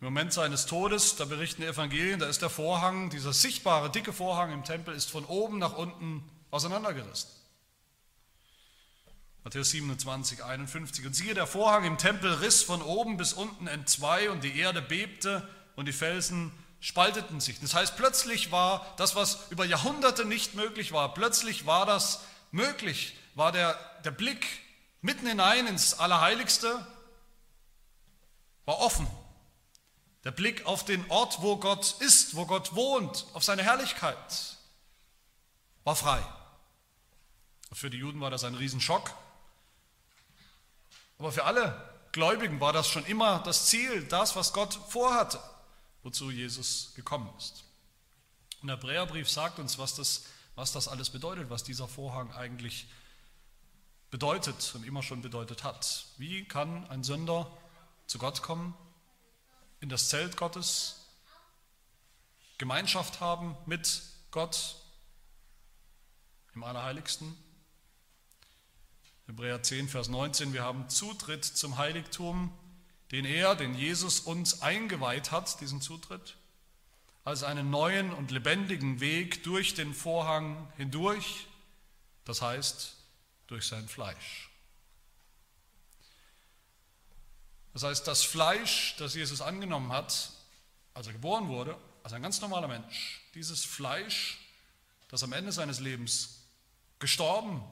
Im 0.00 0.06
Moment 0.06 0.32
seines 0.32 0.66
Todes, 0.66 1.16
da 1.16 1.26
berichten 1.26 1.62
die 1.62 1.68
Evangelien, 1.68 2.18
da 2.18 2.26
ist 2.26 2.42
der 2.42 2.50
Vorhang, 2.50 3.10
dieser 3.10 3.32
sichtbare, 3.32 3.90
dicke 3.90 4.12
Vorhang 4.12 4.50
im 4.50 4.64
Tempel, 4.64 4.94
ist 4.94 5.10
von 5.10 5.24
oben 5.26 5.58
nach 5.58 5.76
unten 5.76 6.28
auseinandergerissen. 6.50 7.30
Matthäus 9.44 9.70
27, 9.70 10.42
51. 10.42 11.06
Und 11.06 11.14
siehe, 11.14 11.34
der 11.34 11.46
Vorhang 11.46 11.84
im 11.84 11.98
Tempel 11.98 12.32
riss 12.34 12.62
von 12.62 12.82
oben 12.82 13.16
bis 13.16 13.32
unten 13.32 13.66
entzwei 13.66 14.30
und 14.30 14.42
die 14.42 14.58
Erde 14.58 14.82
bebte 14.82 15.48
und 15.76 15.86
die 15.86 15.92
Felsen 15.92 16.50
spalteten 16.80 17.40
sich. 17.40 17.60
Das 17.60 17.74
heißt, 17.74 17.96
plötzlich 17.96 18.50
war 18.50 18.94
das, 18.96 19.14
was 19.14 19.50
über 19.50 19.64
Jahrhunderte 19.64 20.24
nicht 20.24 20.54
möglich 20.54 20.92
war, 20.92 21.14
plötzlich 21.14 21.66
war 21.66 21.86
das 21.86 22.22
möglich, 22.50 23.16
war 23.34 23.52
der, 23.52 23.78
der 24.04 24.10
Blick 24.10 24.46
mitten 25.02 25.26
hinein 25.26 25.66
ins 25.66 25.94
Allerheiligste, 25.94 26.86
war 28.64 28.78
offen. 28.78 29.06
Der 30.24 30.30
Blick 30.30 30.66
auf 30.66 30.84
den 30.84 31.08
Ort, 31.10 31.40
wo 31.40 31.56
Gott 31.56 31.96
ist, 32.00 32.34
wo 32.36 32.44
Gott 32.44 32.74
wohnt, 32.74 33.26
auf 33.32 33.42
seine 33.42 33.62
Herrlichkeit, 33.62 34.56
war 35.84 35.96
frei. 35.96 36.22
Für 37.72 37.88
die 37.88 37.98
Juden 37.98 38.20
war 38.20 38.30
das 38.30 38.44
ein 38.44 38.54
Riesenschock. 38.54 39.14
Aber 41.18 41.32
für 41.32 41.44
alle 41.44 41.90
Gläubigen 42.12 42.60
war 42.60 42.72
das 42.72 42.88
schon 42.88 43.04
immer 43.06 43.38
das 43.40 43.66
Ziel, 43.66 44.04
das, 44.04 44.36
was 44.36 44.52
Gott 44.52 44.74
vorhatte, 44.88 45.40
wozu 46.02 46.30
Jesus 46.30 46.92
gekommen 46.94 47.30
ist. 47.38 47.64
Und 48.62 48.68
der 48.68 48.76
Hebräerbrief 48.76 49.28
sagt 49.28 49.58
uns, 49.58 49.78
was 49.78 49.94
das, 49.94 50.24
was 50.54 50.72
das 50.72 50.88
alles 50.88 51.10
bedeutet, 51.10 51.50
was 51.50 51.64
dieser 51.64 51.88
Vorhang 51.88 52.32
eigentlich 52.32 52.88
bedeutet 54.10 54.74
und 54.74 54.84
immer 54.84 55.02
schon 55.02 55.22
bedeutet 55.22 55.64
hat. 55.64 56.06
Wie 56.18 56.44
kann 56.44 56.86
ein 56.88 57.04
Sünder 57.04 57.50
zu 58.06 58.18
Gott 58.18 58.42
kommen? 58.42 58.74
in 59.80 59.88
das 59.88 60.08
Zelt 60.08 60.36
Gottes, 60.36 61.06
Gemeinschaft 62.58 63.20
haben 63.20 63.56
mit 63.64 64.02
Gott 64.30 64.76
im 66.54 66.62
Allerheiligsten. 66.62 67.34
Hebräer 69.26 69.62
10, 69.62 69.88
Vers 69.88 70.08
19, 70.08 70.52
wir 70.52 70.62
haben 70.62 70.88
Zutritt 70.90 71.44
zum 71.44 71.78
Heiligtum, 71.78 72.52
den 73.10 73.24
er, 73.24 73.56
den 73.56 73.74
Jesus 73.74 74.20
uns 74.20 74.62
eingeweiht 74.62 75.30
hat, 75.32 75.60
diesen 75.60 75.80
Zutritt, 75.80 76.36
als 77.24 77.42
einen 77.42 77.70
neuen 77.70 78.12
und 78.12 78.30
lebendigen 78.30 79.00
Weg 79.00 79.42
durch 79.42 79.74
den 79.74 79.94
Vorhang 79.94 80.72
hindurch, 80.76 81.46
das 82.24 82.40
heißt 82.40 82.96
durch 83.48 83.66
sein 83.66 83.88
Fleisch. 83.88 84.50
Das 87.72 87.82
heißt, 87.82 88.06
das 88.06 88.22
Fleisch, 88.22 88.96
das 88.98 89.14
Jesus 89.14 89.40
angenommen 89.40 89.92
hat, 89.92 90.30
als 90.94 91.06
er 91.06 91.12
geboren 91.12 91.48
wurde, 91.48 91.76
als 92.02 92.12
ein 92.12 92.22
ganz 92.22 92.40
normaler 92.40 92.68
Mensch, 92.68 93.20
dieses 93.34 93.64
Fleisch, 93.64 94.38
das 95.08 95.22
am 95.22 95.32
Ende 95.32 95.52
seines 95.52 95.80
Lebens 95.80 96.40
gestorben 96.98 97.62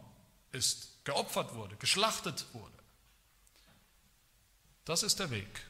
ist, 0.52 1.04
geopfert 1.04 1.54
wurde, 1.54 1.76
geschlachtet 1.76 2.46
wurde, 2.52 2.77
das 4.88 5.02
ist 5.02 5.18
der 5.18 5.30
Weg 5.30 5.66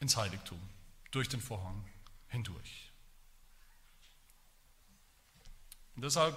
ins 0.00 0.16
Heiligtum, 0.16 0.60
durch 1.10 1.28
den 1.28 1.42
Vorhang 1.42 1.84
hindurch. 2.28 2.90
Und 5.94 6.02
deshalb 6.02 6.36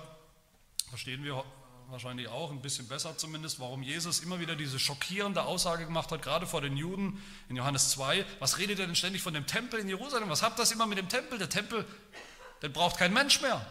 verstehen 0.89 1.24
wir 1.24 1.46
wahrscheinlich 1.88 2.28
auch 2.28 2.52
ein 2.52 2.62
bisschen 2.62 2.89
besser 2.89 3.17
zumindest, 3.17 3.60
warum 3.62 3.84
Jesus 3.84 4.20
immer 4.20 4.41
wieder 4.41 4.58
diese 4.58 4.80
schockierende 4.80 5.43
Aussage 5.43 5.86
gemacht 5.86 6.12
hat, 6.12 6.22
gerade 6.22 6.46
vor 6.46 6.60
den 6.60 6.76
Juden 6.76 7.24
in 7.48 7.56
Johannes 7.56 7.89
2. 7.91 8.26
Was 8.39 8.58
redet 8.58 8.80
er 8.80 8.88
denn 8.88 8.96
ständig 8.96 9.22
von 9.22 9.34
dem 9.34 9.48
Tempel 9.48 9.80
in 9.80 9.88
Jerusalem? 9.88 10.30
Was 10.30 10.43
habt 10.43 10.60
das 10.60 10.74
immer 10.74 10.86
mit 10.86 10.98
dem 10.98 11.08
Tempel? 11.08 11.38
Der 11.38 11.50
Tempel, 11.50 11.88
den 12.62 12.74
braucht 12.74 12.98
kein 12.98 13.13
Mensch 13.13 13.41
mehr. 13.41 13.65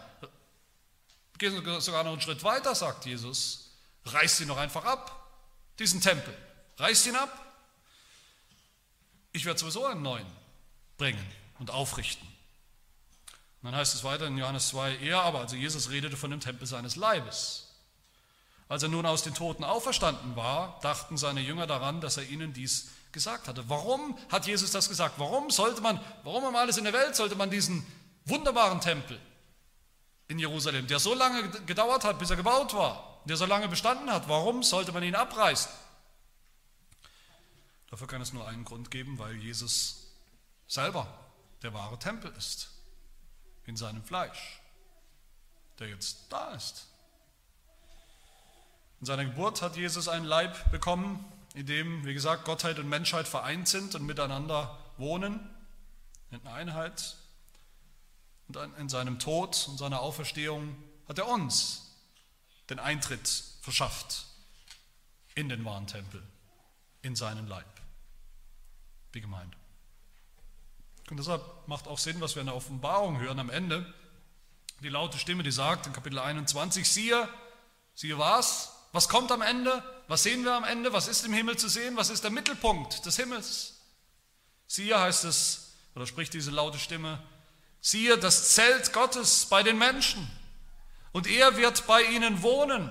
Gehen 1.37 1.55
sogar 1.81 2.03
noch 2.03 2.13
einen 2.13 2.23
Schritt 2.23 2.43
weiter, 2.45 2.75
sagt 2.75 3.05
Jesus. 3.05 3.77
Reißt 4.07 4.41
ihn 4.41 4.49
doch 4.49 4.57
einfach 4.57 4.87
ab, 4.87 5.31
diesen 5.79 6.01
Tempel. 6.01 6.35
Reißt 6.79 7.07
ihn 7.07 7.17
ab. 7.17 7.43
Ich 9.33 9.45
werde 9.45 9.59
sowieso 9.59 9.87
einen 9.87 10.03
neuen 10.03 10.27
bringen 10.99 11.27
und 11.59 11.71
aufrichten. 11.71 12.27
Und 13.63 13.73
dann 13.73 13.77
heißt 13.77 13.95
es 13.95 14.05
weiter 14.05 14.27
in 14.27 14.39
Johannes 14.39 14.69
2, 14.69 14.97
er 14.99 15.23
aber, 15.23 15.41
also 15.41 15.57
Jesus 15.57 15.91
redete 15.91 16.17
von 16.17 16.31
dem 16.31 16.41
Tempel 16.41 16.67
seines 16.67 16.97
Leibes. 16.97 17.75
Als 18.69 18.83
er 18.83 18.89
nun 18.89 19.07
aus 19.07 19.23
den 19.23 19.35
Toten 19.35 19.65
auferstanden 19.65 20.37
war, 20.37 20.81
dachten 20.83 21.17
seine 21.17 21.41
Jünger 21.41 21.67
daran, 21.67 22.01
dass 22.01 22.17
er 22.17 22.25
ihnen 22.25 22.53
dies 22.53 22.89
gesagt 23.13 23.49
hatte. 23.49 23.69
Warum 23.69 24.19
hat 24.31 24.47
Jesus 24.47 24.73
das 24.73 24.89
gesagt? 24.89 25.19
Warum 25.19 25.51
sollte 25.51 25.81
man, 25.81 26.01
warum 26.25 26.45
um 26.45 26.57
alles 26.57 26.77
in 26.77 26.85
der 26.85 26.93
Welt 26.93 27.17
sollte 27.17 27.37
man 27.37 27.51
diesen 27.51 27.87
wunderbaren 28.25 28.81
Tempel 28.81 29.21
in 30.29 30.39
Jerusalem, 30.39 30.87
der 30.87 30.99
so 30.99 31.15
lange 31.15 31.49
gedauert 31.67 32.05
hat, 32.05 32.19
bis 32.19 32.31
er 32.31 32.37
gebaut 32.37 32.75
war, 32.75 33.21
der 33.25 33.37
so 33.37 33.47
lange 33.47 33.69
bestanden 33.69 34.11
hat, 34.11 34.29
warum 34.29 34.63
sollte 34.63 34.93
man 34.93 35.03
ihn 35.03 35.15
abreißen? 35.15 35.71
Dafür 37.91 38.07
kann 38.07 38.21
es 38.21 38.33
nur 38.33 38.47
einen 38.47 38.65
Grund 38.65 38.91
geben, 38.91 39.19
weil 39.19 39.37
Jesus 39.37 40.13
selber 40.67 41.07
der 41.63 41.73
wahre 41.73 41.99
Tempel 41.99 42.33
ist, 42.37 42.71
in 43.65 43.77
seinem 43.77 44.03
Fleisch, 44.03 44.61
der 45.79 45.89
jetzt 45.89 46.27
da 46.31 46.53
ist. 46.53 46.89
In 49.01 49.07
seiner 49.07 49.25
Geburt 49.25 49.63
hat 49.63 49.77
Jesus 49.77 50.09
einen 50.09 50.25
Leib 50.25 50.71
bekommen, 50.71 51.25
in 51.55 51.67
dem, 51.67 52.05
wie 52.05 52.15
gesagt, 52.15 52.45
Gottheit 52.45 52.79
und 52.79 52.89
Menschheit 52.89 53.29
vereint 53.29 53.69
sind 53.69 53.95
und 53.95 54.05
miteinander 54.05 54.79
wohnen, 54.99 55.41
in 56.31 56.47
Einheit. 56.47 57.17
Und 58.49 58.57
in 58.79 58.89
seinem 58.89 59.19
Tod 59.19 59.67
und 59.69 59.79
seiner 59.79 60.01
Auferstehung 60.01 60.77
hat 61.09 61.19
er 61.19 61.29
uns 61.29 61.83
den 62.71 62.79
Eintritt 62.79 63.45
verschafft 63.61 64.27
in 65.35 65.49
den 65.49 65.65
wahren 65.65 65.87
Tempel, 65.87 66.23
in 67.03 67.17
seinen 67.17 67.47
Leib, 67.47 67.76
die 69.15 69.21
Gemeinde. 69.21 69.57
Und 71.11 71.19
deshalb 71.19 71.43
macht 71.67 71.87
auch 71.87 71.99
Sinn, 71.99 72.21
was 72.21 72.35
wir 72.35 72.41
in 72.41 72.47
der 72.47 72.57
Offenbarung 72.57 73.19
hören 73.21 73.39
am 73.39 73.51
Ende, 73.51 73.93
die 74.81 74.89
laute 74.89 75.19
Stimme, 75.19 75.43
die 75.43 75.53
sagt 75.53 75.87
in 75.87 75.93
Kapitel 75.93 76.19
21, 76.19 76.89
siehe, 76.89 77.29
siehe 77.95 78.19
was? 78.19 78.73
Was 78.93 79.09
kommt 79.09 79.33
am 79.33 79.43
Ende? 79.43 79.83
Was 80.09 80.23
sehen 80.23 80.45
wir 80.45 80.55
am 80.55 80.65
Ende? 80.65 80.93
Was 80.93 81.09
ist 81.09 81.25
im 81.25 81.33
Himmel 81.33 81.57
zu 81.57 81.69
sehen? 81.69 81.97
Was 81.97 82.11
ist 82.11 82.25
der 82.25 82.31
Mittelpunkt 82.31 83.05
des 83.07 83.17
Himmels? 83.17 83.81
Siehe 84.67 84.99
heißt 84.99 85.25
es, 85.25 85.75
oder 85.95 86.07
spricht 86.07 86.35
diese 86.35 86.51
laute 86.51 86.79
Stimme, 86.79 87.23
siehe 87.81 88.19
das 88.19 88.51
Zelt 88.55 88.93
Gottes 88.93 89.47
bei 89.47 89.63
den 89.63 89.79
Menschen 89.79 90.29
und 91.13 91.27
er 91.27 91.57
wird 91.57 91.87
bei 91.87 92.03
ihnen 92.03 92.43
wohnen 92.43 92.91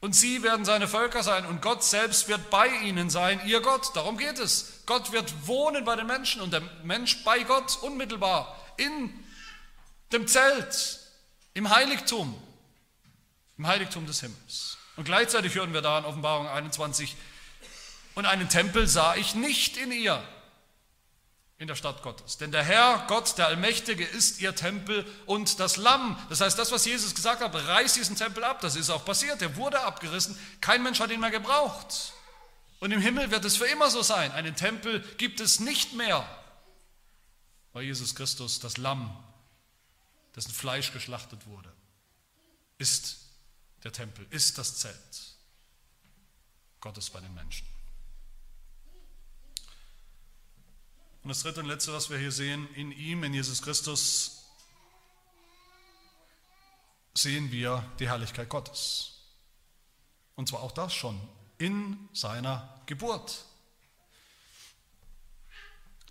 und 0.00 0.14
sie 0.14 0.42
werden 0.42 0.64
seine 0.64 0.88
Völker 0.88 1.22
sein 1.22 1.46
und 1.46 1.62
Gott 1.62 1.82
selbst 1.82 2.28
wird 2.28 2.50
bei 2.50 2.68
ihnen 2.68 3.10
sein, 3.10 3.40
ihr 3.46 3.60
Gott. 3.60 3.94
Darum 3.94 4.18
geht 4.18 4.38
es. 4.38 4.82
Gott 4.86 5.12
wird 5.12 5.46
wohnen 5.46 5.84
bei 5.84 5.96
den 5.96 6.06
Menschen 6.06 6.40
und 6.42 6.52
der 6.52 6.62
Mensch 6.82 7.24
bei 7.24 7.42
Gott 7.42 7.78
unmittelbar 7.82 8.56
in 8.76 9.12
dem 10.12 10.26
Zelt, 10.28 11.00
im 11.54 11.70
Heiligtum 11.74 12.40
im 13.58 13.66
Heiligtum 13.66 14.06
des 14.06 14.20
Himmels. 14.20 14.78
Und 14.96 15.04
gleichzeitig 15.04 15.54
hören 15.54 15.72
wir 15.72 15.82
da 15.82 15.98
in 15.98 16.04
Offenbarung 16.04 16.48
21, 16.48 17.16
und 18.14 18.24
einen 18.24 18.48
Tempel 18.48 18.86
sah 18.86 19.14
ich 19.14 19.34
nicht 19.34 19.76
in 19.76 19.92
ihr, 19.92 20.22
in 21.58 21.68
der 21.68 21.74
Stadt 21.74 22.02
Gottes. 22.02 22.36
Denn 22.36 22.52
der 22.52 22.62
Herr, 22.62 23.04
Gott, 23.08 23.38
der 23.38 23.46
Allmächtige, 23.46 24.04
ist 24.04 24.40
ihr 24.40 24.54
Tempel 24.54 25.06
und 25.24 25.58
das 25.58 25.76
Lamm. 25.76 26.18
Das 26.28 26.40
heißt, 26.40 26.58
das, 26.58 26.70
was 26.70 26.84
Jesus 26.84 27.14
gesagt 27.14 27.40
hat, 27.40 27.54
reiß 27.54 27.94
diesen 27.94 28.16
Tempel 28.16 28.44
ab, 28.44 28.60
das 28.60 28.76
ist 28.76 28.90
auch 28.90 29.04
passiert. 29.04 29.40
Der 29.40 29.56
wurde 29.56 29.80
abgerissen. 29.80 30.38
Kein 30.60 30.82
Mensch 30.82 31.00
hat 31.00 31.10
ihn 31.10 31.20
mehr 31.20 31.30
gebraucht. 31.30 32.12
Und 32.78 32.92
im 32.92 33.00
Himmel 33.00 33.30
wird 33.30 33.44
es 33.44 33.56
für 33.56 33.66
immer 33.66 33.90
so 33.90 34.02
sein. 34.02 34.32
Einen 34.32 34.54
Tempel 34.54 35.00
gibt 35.16 35.40
es 35.40 35.60
nicht 35.60 35.94
mehr, 35.94 36.28
weil 37.72 37.84
Jesus 37.84 38.14
Christus, 38.14 38.60
das 38.60 38.76
Lamm, 38.76 39.16
dessen 40.34 40.52
Fleisch 40.52 40.92
geschlachtet 40.92 41.46
wurde, 41.46 41.72
ist 42.76 43.16
der 43.82 43.92
Tempel, 43.92 44.26
ist 44.28 44.58
das 44.58 44.76
Zelt 44.76 45.36
Gottes 46.80 47.08
bei 47.08 47.20
den 47.20 47.32
Menschen. 47.32 47.66
Und 51.26 51.30
das 51.30 51.42
dritte 51.42 51.58
und 51.58 51.66
letzte, 51.66 51.92
was 51.92 52.08
wir 52.08 52.18
hier 52.18 52.30
sehen, 52.30 52.72
in 52.76 52.92
ihm, 52.92 53.24
in 53.24 53.34
Jesus 53.34 53.60
Christus, 53.60 54.44
sehen 57.14 57.50
wir 57.50 57.82
die 57.98 58.08
Herrlichkeit 58.08 58.48
Gottes. 58.48 59.24
Und 60.36 60.48
zwar 60.48 60.60
auch 60.60 60.70
das 60.70 60.94
schon 60.94 61.20
in 61.58 62.08
seiner 62.12 62.80
Geburt. 62.86 63.44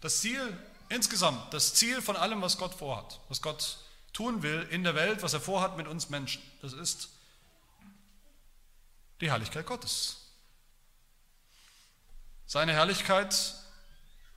Das 0.01 0.19
Ziel 0.19 0.59
insgesamt, 0.89 1.53
das 1.53 1.73
Ziel 1.75 2.01
von 2.01 2.17
allem, 2.17 2.41
was 2.41 2.57
Gott 2.57 2.73
vorhat, 2.73 3.21
was 3.29 3.41
Gott 3.41 3.77
tun 4.11 4.43
will 4.43 4.67
in 4.69 4.83
der 4.83 4.95
Welt, 4.95 5.23
was 5.23 5.31
er 5.31 5.39
vorhat 5.39 5.77
mit 5.77 5.87
uns 5.87 6.09
Menschen, 6.09 6.43
das 6.61 6.73
ist 6.73 7.07
die 9.21 9.31
Herrlichkeit 9.31 9.65
Gottes. 9.65 10.17
Seine 12.45 12.73
Herrlichkeit, 12.73 13.63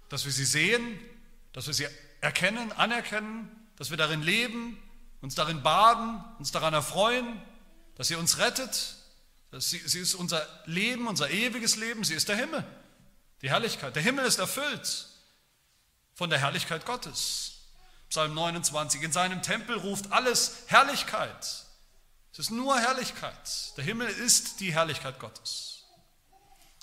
dass 0.08 0.24
wir 0.24 0.32
sie 0.32 0.44
sehen, 0.44 0.98
dass 1.52 1.66
wir 1.66 1.74
sie 1.74 1.86
erkennen, 2.20 2.72
anerkennen, 2.72 3.50
dass 3.76 3.90
wir 3.90 3.96
darin 3.96 4.22
leben, 4.22 4.80
uns 5.20 5.34
darin 5.34 5.62
baden, 5.62 6.22
uns 6.38 6.52
daran 6.52 6.74
erfreuen, 6.74 7.40
dass 7.96 8.08
sie 8.08 8.16
uns 8.16 8.38
rettet. 8.38 8.96
Sie, 9.52 9.78
sie 9.78 10.00
ist 10.00 10.14
unser 10.14 10.46
Leben, 10.66 11.06
unser 11.06 11.30
ewiges 11.30 11.76
Leben, 11.76 12.04
sie 12.04 12.14
ist 12.14 12.28
der 12.28 12.36
Himmel, 12.36 12.64
die 13.42 13.50
Herrlichkeit. 13.50 13.96
Der 13.96 14.02
Himmel 14.02 14.26
ist 14.26 14.38
erfüllt 14.38 15.08
von 16.14 16.30
der 16.30 16.38
Herrlichkeit 16.38 16.84
Gottes. 16.84 17.54
Psalm 18.10 18.34
29, 18.34 19.02
in 19.02 19.12
seinem 19.12 19.42
Tempel 19.42 19.76
ruft 19.76 20.12
alles 20.12 20.64
Herrlichkeit. 20.66 21.66
Es 22.32 22.38
ist 22.38 22.50
nur 22.50 22.78
Herrlichkeit. 22.78 23.76
Der 23.76 23.84
Himmel 23.84 24.08
ist 24.08 24.60
die 24.60 24.72
Herrlichkeit 24.72 25.18
Gottes. 25.18 25.84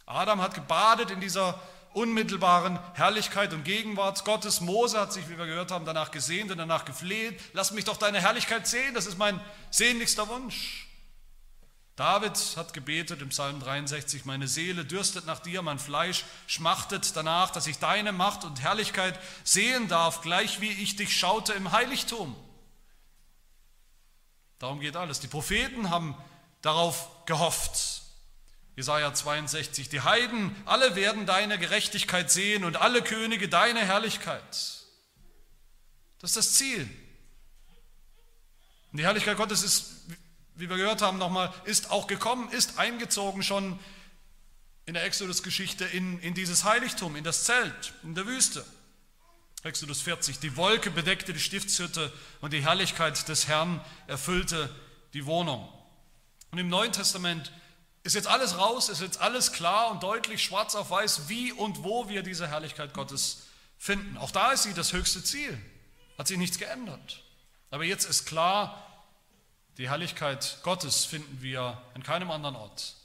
Adam 0.06 0.42
hat 0.42 0.54
gebadet 0.54 1.12
in 1.12 1.20
dieser 1.20 1.60
unmittelbaren 1.96 2.78
Herrlichkeit 2.94 3.54
und 3.54 3.64
Gegenwart 3.64 4.26
Gottes. 4.26 4.60
Mose 4.60 5.00
hat 5.00 5.14
sich, 5.14 5.30
wie 5.30 5.38
wir 5.38 5.46
gehört 5.46 5.72
haben, 5.72 5.86
danach 5.86 6.12
gesehnt 6.12 6.52
und 6.52 6.58
danach 6.58 6.84
gefleht. 6.86 7.40
Lass 7.54 7.72
mich 7.72 7.86
doch 7.86 7.98
deine 7.98 8.22
Herrlichkeit 8.22 8.68
sehen, 8.68 8.94
das 8.94 9.06
ist 9.06 9.18
mein 9.18 9.40
sehnlichster 9.72 10.28
Wunsch. 10.28 10.88
David 11.96 12.38
hat 12.58 12.74
gebetet 12.74 13.22
im 13.22 13.30
Psalm 13.30 13.62
63, 13.62 14.26
meine 14.26 14.50
Seele 14.50 14.84
dürstet 14.84 15.26
nach 15.26 15.40
dir, 15.40 15.62
mein 15.62 15.80
Fleisch 15.80 16.26
schmachtet 16.46 17.16
danach, 17.16 17.52
dass 17.52 17.68
ich 17.68 17.80
deine 17.80 18.12
Macht 18.12 18.44
und 18.44 18.62
Herrlichkeit 18.62 19.18
sehen 19.46 19.88
darf, 19.88 20.20
gleich 20.20 20.60
wie 20.60 20.72
ich 20.72 20.98
dich 20.98 21.18
schaute 21.18 21.54
im 21.54 21.72
Heiligtum. 21.72 22.36
Darum 24.60 24.82
geht 24.82 24.98
alles. 24.98 25.22
Die 25.22 25.28
Propheten 25.28 25.90
haben 25.90 26.16
darauf 26.62 27.26
gehofft. 27.26 28.05
Jesaja 28.76 29.14
62, 29.14 29.90
die 29.90 30.02
Heiden, 30.02 30.56
alle 30.66 30.96
werden 30.96 31.26
deine 31.26 31.58
Gerechtigkeit 31.58 32.30
sehen 32.30 32.66
und 32.66 32.78
alle 32.78 33.02
Könige 33.02 33.48
deine 33.48 33.80
Herrlichkeit. 33.80 34.44
Das 36.20 36.32
ist 36.32 36.38
das 36.38 36.54
Ziel. 36.54 36.90
Und 38.92 38.98
die 38.98 39.04
Herrlichkeit 39.04 39.38
Gottes 39.38 39.64
ist, 39.64 40.06
wie 40.56 40.70
wir 40.70 40.78
gehört 40.78 41.02
haben, 41.02 41.18
nochmal, 41.18 41.54
ist 41.66 41.92
auch 41.92 42.08
gekommen, 42.08 42.50
ist 42.50 42.78
eingezogen 42.78 43.44
schon 43.44 43.80
in 44.86 44.94
der 44.94 45.04
Exodus-Geschichte 45.04 45.86
in, 45.86 46.20
in 46.20 46.34
dieses 46.34 46.64
Heiligtum, 46.64 47.16
in 47.16 47.24
das 47.24 47.46
Zelt, 47.46 47.94
in 48.04 48.14
der 48.14 48.26
Wüste. 48.26 48.66
Exodus 49.64 50.02
40, 50.02 50.40
die 50.40 50.58
Wolke 50.58 50.92
bedeckte 50.92 51.34
die 51.34 51.40
Stiftshütte 51.40 52.14
und 52.40 52.54
die 52.54 52.64
Herrlichkeit 52.64 53.28
des 53.28 53.48
Herrn 53.48 53.82
erfüllte 54.06 54.70
die 55.14 55.26
Wohnung. 55.26 55.68
Und 56.52 56.60
im 56.60 56.68
Neuen 56.68 56.92
Testament 56.92 57.52
ist 58.06 58.14
jetzt 58.14 58.28
alles 58.28 58.56
raus, 58.60 58.90
ist 58.90 59.02
jetzt 59.02 59.20
alles 59.20 59.52
klar 59.52 59.90
und 59.90 60.04
deutlich, 60.04 60.44
schwarz 60.44 60.76
auf 60.76 60.92
weiß, 60.92 61.28
wie 61.28 61.52
und 61.52 61.84
wo 61.84 62.08
wir 62.08 62.22
diese 62.22 62.48
Herrlichkeit 62.48 62.94
Gottes 62.94 63.48
finden. 63.80 64.16
Auch 64.18 64.30
da 64.30 64.52
ist 64.52 64.62
sie 64.62 64.76
das 64.76 64.94
höchste 64.94 65.24
Ziel, 65.24 65.60
hat 66.16 66.28
sich 66.28 66.38
nichts 66.38 66.60
geändert. 66.60 67.24
Aber 67.72 67.84
jetzt 67.84 68.06
ist 68.06 68.28
klar, 68.28 68.80
die 69.80 69.90
Herrlichkeit 69.90 70.60
Gottes 70.62 71.04
finden 71.04 71.42
wir 71.42 71.82
in 71.96 72.04
keinem 72.04 72.30
anderen 72.30 72.56
Ort, 72.56 72.96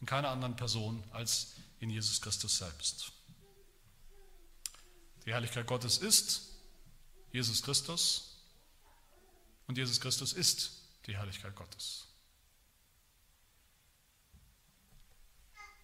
in 0.00 0.08
keiner 0.08 0.30
anderen 0.30 0.56
Person 0.56 1.04
als 1.12 1.52
in 1.78 1.88
Jesus 1.88 2.20
Christus 2.20 2.58
selbst. 2.58 3.12
Die 5.24 5.32
Herrlichkeit 5.32 5.68
Gottes 5.68 5.98
ist 5.98 6.42
Jesus 7.30 7.62
Christus 7.62 8.38
und 9.68 9.78
Jesus 9.78 10.00
Christus 10.00 10.32
ist 10.32 10.72
die 11.06 11.16
Herrlichkeit 11.16 11.54
Gottes. 11.54 12.07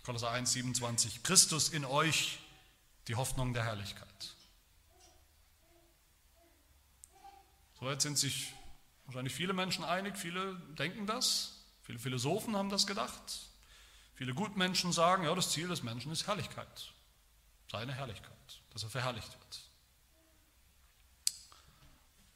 Kolosser 0.04 0.30
1, 0.30 0.52
27. 0.52 1.22
Christus 1.22 1.70
in 1.70 1.86
euch, 1.86 2.38
die 3.08 3.14
Hoffnung 3.14 3.54
der 3.54 3.64
Herrlichkeit. 3.64 4.36
Soweit 7.80 8.02
sind 8.02 8.18
sich 8.18 8.52
wahrscheinlich 9.06 9.34
viele 9.34 9.54
Menschen 9.54 9.82
einig, 9.82 10.18
viele 10.18 10.56
denken 10.78 11.06
das, 11.06 11.64
viele 11.82 11.98
Philosophen 11.98 12.54
haben 12.54 12.68
das 12.68 12.86
gedacht, 12.86 13.48
viele 14.14 14.34
Gutmenschen 14.34 14.92
sagen, 14.92 15.24
ja, 15.24 15.34
das 15.34 15.50
Ziel 15.50 15.68
des 15.68 15.82
Menschen 15.82 16.12
ist 16.12 16.26
Herrlichkeit, 16.26 16.92
seine 17.72 17.94
Herrlichkeit, 17.94 18.60
dass 18.74 18.82
er 18.82 18.90
verherrlicht 18.90 19.32
wird. 19.32 19.70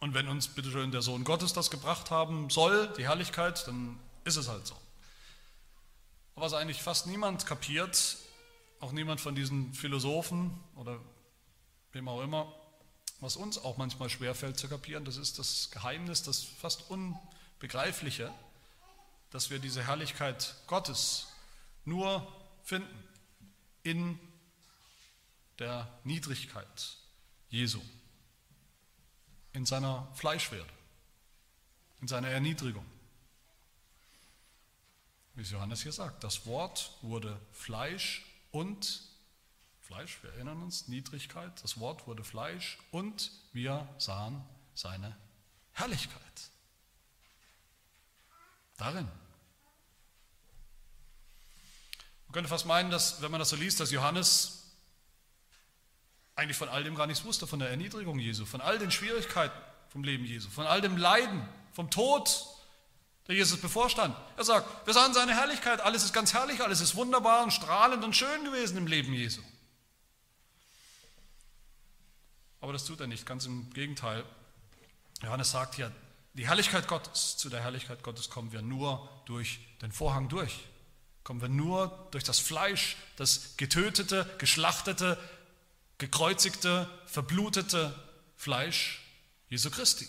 Und 0.00 0.14
wenn 0.14 0.28
uns 0.28 0.48
bitteschön 0.48 0.90
der 0.90 1.02
Sohn 1.02 1.24
Gottes 1.24 1.52
das 1.52 1.70
gebracht 1.70 2.11
haben 2.11 2.48
soll, 2.48 2.90
die 2.96 3.04
Herrlichkeit, 3.04 3.66
dann 3.66 4.00
ist 4.24 4.37
es 4.37 4.48
halt 4.48 4.66
so 4.66 4.74
was 6.40 6.53
eigentlich 6.53 6.83
fast 6.83 7.07
niemand 7.07 7.46
kapiert, 7.46 8.16
auch 8.81 8.92
niemand 8.92 9.20
von 9.20 9.35
diesen 9.35 9.74
Philosophen 9.74 10.59
oder 10.77 11.01
wem 11.92 12.09
auch 12.09 12.22
immer, 12.22 12.53
was 13.20 13.37
uns 13.37 13.59
auch 13.59 13.77
manchmal 13.77 14.09
schwerfällt 14.09 14.59
zu 14.59 14.68
kapieren, 14.68 15.05
das 15.05 15.16
ist 15.16 15.38
das 15.38 15.70
Geheimnis, 15.70 16.22
das 16.22 16.42
fast 16.42 16.90
Unbegreifliche, 16.90 18.33
dass 19.31 19.51
wir 19.51 19.59
diese 19.59 19.87
Herrlichkeit 19.87 20.55
Gottes 20.66 21.29
nur 21.85 22.27
finden 22.62 23.03
in 23.83 24.18
der 25.59 25.88
Niedrigkeit 26.05 26.96
Jesu, 27.48 27.81
in 29.53 29.66
seiner 29.66 30.07
Fleischwerde, 30.14 30.70
in 32.01 32.09
seiner 32.09 32.29
Erniedrigung 32.29 32.85
wie 35.38 35.42
es 35.42 35.51
Johannes 35.51 35.83
hier 35.83 35.92
sagt. 35.92 36.24
Das 36.24 36.46
Wort 36.46 36.92
wurde 37.01 37.40
Fleisch 37.53 38.27
und 38.51 39.03
Fleisch, 39.81 40.18
wir 40.22 40.33
erinnern 40.33 40.61
uns, 40.62 40.88
Niedrigkeit, 40.88 41.62
das 41.62 41.79
Wort 41.79 42.09
wurde 42.09 42.24
Fleisch 42.24 42.79
und 42.90 43.31
wir 43.53 43.88
sahen 43.98 44.44
seine 44.74 45.16
Herrlichkeit. 45.72 46.20
Darin. 48.77 49.09
Man 52.27 52.33
könnte 52.33 52.48
fast 52.48 52.66
meinen, 52.66 52.90
dass, 52.90 53.22
wenn 53.22 53.31
man 53.31 53.38
das 53.38 53.51
so 53.51 53.57
liest, 53.57 53.79
dass 53.79 53.92
Johannes 53.92 54.72
eigentlich 56.35 56.57
von 56.57 56.68
all 56.68 56.83
dem 56.83 56.96
gar 56.96 57.07
nichts 57.07 57.24
wusste, 57.24 57.46
von 57.46 57.61
der 57.61 57.70
Erniedrigung 57.70 58.18
Jesu, 58.18 58.44
von 58.44 58.61
all 58.61 58.79
den 58.79 58.90
Schwierigkeiten 58.90 59.57
vom 59.88 60.03
Leben 60.03 60.24
Jesu, 60.24 60.51
von 60.51 60.66
all 60.66 60.81
dem 60.81 60.96
Leiden, 60.96 61.48
vom 61.72 61.90
Tod, 61.90 62.57
der 63.28 63.36
Jesus 63.36 63.60
bevorstand. 63.60 64.16
Er 64.36 64.44
sagt, 64.44 64.86
wir 64.86 64.94
sahen 64.94 65.12
seine 65.12 65.34
Herrlichkeit, 65.34 65.80
alles 65.80 66.02
ist 66.02 66.14
ganz 66.14 66.32
herrlich, 66.32 66.62
alles 66.62 66.80
ist 66.80 66.96
wunderbar 66.96 67.44
und 67.44 67.52
strahlend 67.52 68.02
und 68.02 68.16
schön 68.16 68.44
gewesen 68.44 68.78
im 68.78 68.86
Leben 68.86 69.12
Jesu. 69.12 69.42
Aber 72.60 72.72
das 72.72 72.84
tut 72.84 73.00
er 73.00 73.06
nicht, 73.06 73.26
ganz 73.26 73.44
im 73.44 73.70
Gegenteil. 73.74 74.24
Johannes 75.22 75.50
sagt 75.50 75.74
hier, 75.74 75.92
die 76.32 76.48
Herrlichkeit 76.48 76.88
Gottes, 76.88 77.36
zu 77.36 77.50
der 77.50 77.60
Herrlichkeit 77.60 78.02
Gottes 78.02 78.30
kommen 78.30 78.50
wir 78.52 78.62
nur 78.62 79.08
durch 79.26 79.60
den 79.82 79.92
Vorhang 79.92 80.28
durch. 80.28 80.60
Kommen 81.22 81.42
wir 81.42 81.48
nur 81.48 82.08
durch 82.10 82.24
das 82.24 82.38
Fleisch, 82.38 82.96
das 83.16 83.56
getötete, 83.58 84.28
geschlachtete, 84.38 85.18
gekreuzigte, 85.98 86.88
verblutete 87.06 87.94
Fleisch 88.36 89.02
Jesu 89.50 89.70
Christi. 89.70 90.08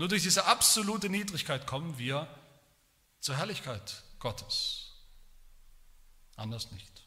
Nur 0.00 0.08
durch 0.08 0.22
diese 0.22 0.46
absolute 0.46 1.10
Niedrigkeit 1.10 1.66
kommen 1.66 1.98
wir 1.98 2.26
zur 3.20 3.36
Herrlichkeit 3.36 4.02
Gottes. 4.18 4.94
Anders 6.36 6.72
nicht. 6.72 7.04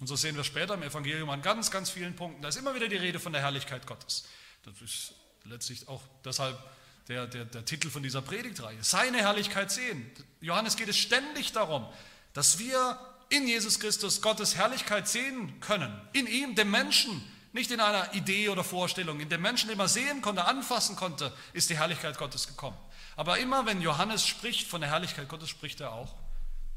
Und 0.00 0.08
so 0.08 0.16
sehen 0.16 0.34
wir 0.34 0.42
später 0.42 0.74
im 0.74 0.82
Evangelium 0.82 1.30
an 1.30 1.40
ganz, 1.40 1.70
ganz 1.70 1.88
vielen 1.88 2.16
Punkten. 2.16 2.42
Da 2.42 2.48
ist 2.48 2.56
immer 2.56 2.74
wieder 2.74 2.88
die 2.88 2.96
Rede 2.96 3.20
von 3.20 3.32
der 3.32 3.42
Herrlichkeit 3.42 3.86
Gottes. 3.86 4.24
Das 4.64 4.82
ist 4.82 5.14
letztlich 5.44 5.86
auch 5.86 6.02
deshalb 6.24 6.58
der, 7.06 7.28
der, 7.28 7.44
der 7.44 7.64
Titel 7.64 7.90
von 7.90 8.02
dieser 8.02 8.22
Predigtreihe. 8.22 8.82
Seine 8.82 9.18
Herrlichkeit 9.18 9.70
sehen. 9.70 10.10
Johannes 10.40 10.74
geht 10.76 10.88
es 10.88 10.98
ständig 10.98 11.52
darum, 11.52 11.86
dass 12.32 12.58
wir 12.58 12.98
in 13.28 13.46
Jesus 13.46 13.78
Christus 13.78 14.20
Gottes 14.20 14.56
Herrlichkeit 14.56 15.06
sehen 15.06 15.60
können. 15.60 15.96
In 16.12 16.26
ihm, 16.26 16.56
dem 16.56 16.72
Menschen, 16.72 17.22
nicht 17.52 17.70
in 17.70 17.80
einer 17.80 18.14
Idee 18.14 18.48
oder 18.48 18.64
Vorstellung. 18.64 19.20
In 19.20 19.28
dem 19.28 19.42
Menschen, 19.42 19.68
den 19.68 19.78
man 19.78 19.88
sehen 19.88 20.22
konnte, 20.22 20.44
anfassen 20.44 20.96
konnte, 20.96 21.32
ist 21.52 21.70
die 21.70 21.76
Herrlichkeit 21.76 22.16
Gottes 22.18 22.46
gekommen. 22.46 22.76
Aber 23.16 23.38
immer 23.38 23.66
wenn 23.66 23.82
Johannes 23.82 24.26
spricht 24.26 24.68
von 24.68 24.80
der 24.80 24.90
Herrlichkeit 24.90 25.28
Gottes, 25.28 25.48
spricht 25.48 25.80
er 25.80 25.92
auch 25.92 26.14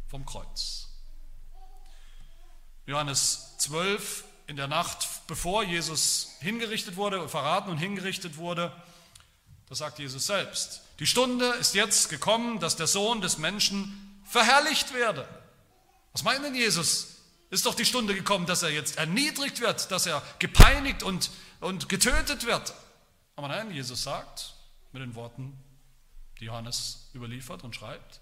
vom 0.09 0.25
Kreuz. 0.25 0.89
Johannes 2.85 3.55
12, 3.59 4.25
in 4.47 4.57
der 4.57 4.67
Nacht, 4.67 5.07
bevor 5.27 5.63
Jesus 5.63 6.31
hingerichtet 6.39 6.97
wurde, 6.97 7.29
verraten 7.29 7.69
und 7.69 7.77
hingerichtet 7.77 8.37
wurde, 8.37 8.73
da 9.69 9.75
sagt 9.75 9.99
Jesus 9.99 10.25
selbst, 10.25 10.81
die 10.99 11.07
Stunde 11.07 11.45
ist 11.53 11.75
jetzt 11.75 12.09
gekommen, 12.09 12.59
dass 12.59 12.75
der 12.75 12.87
Sohn 12.87 13.21
des 13.21 13.37
Menschen 13.37 14.21
verherrlicht 14.25 14.93
werde. 14.93 15.27
Was 16.11 16.23
meint 16.23 16.43
denn 16.43 16.55
Jesus? 16.55 17.12
Ist 17.53 17.67
doch 17.67 17.75
die 17.75 17.85
Stunde 17.85 18.15
gekommen, 18.15 18.47
dass 18.47 18.63
er 18.63 18.71
jetzt 18.71 18.97
erniedrigt 18.97 19.59
wird, 19.59 19.91
dass 19.91 20.07
er 20.07 20.23
gepeinigt 20.39 21.03
und, 21.03 21.29
und 21.59 21.87
getötet 21.87 22.47
wird. 22.47 22.73
Aber 23.35 23.47
nein, 23.47 23.69
Jesus 23.69 24.01
sagt 24.01 24.55
mit 24.91 25.03
den 25.03 25.13
Worten, 25.13 25.55
die 26.39 26.45
Johannes 26.45 27.11
überliefert 27.13 27.63
und 27.63 27.75
schreibt, 27.75 28.21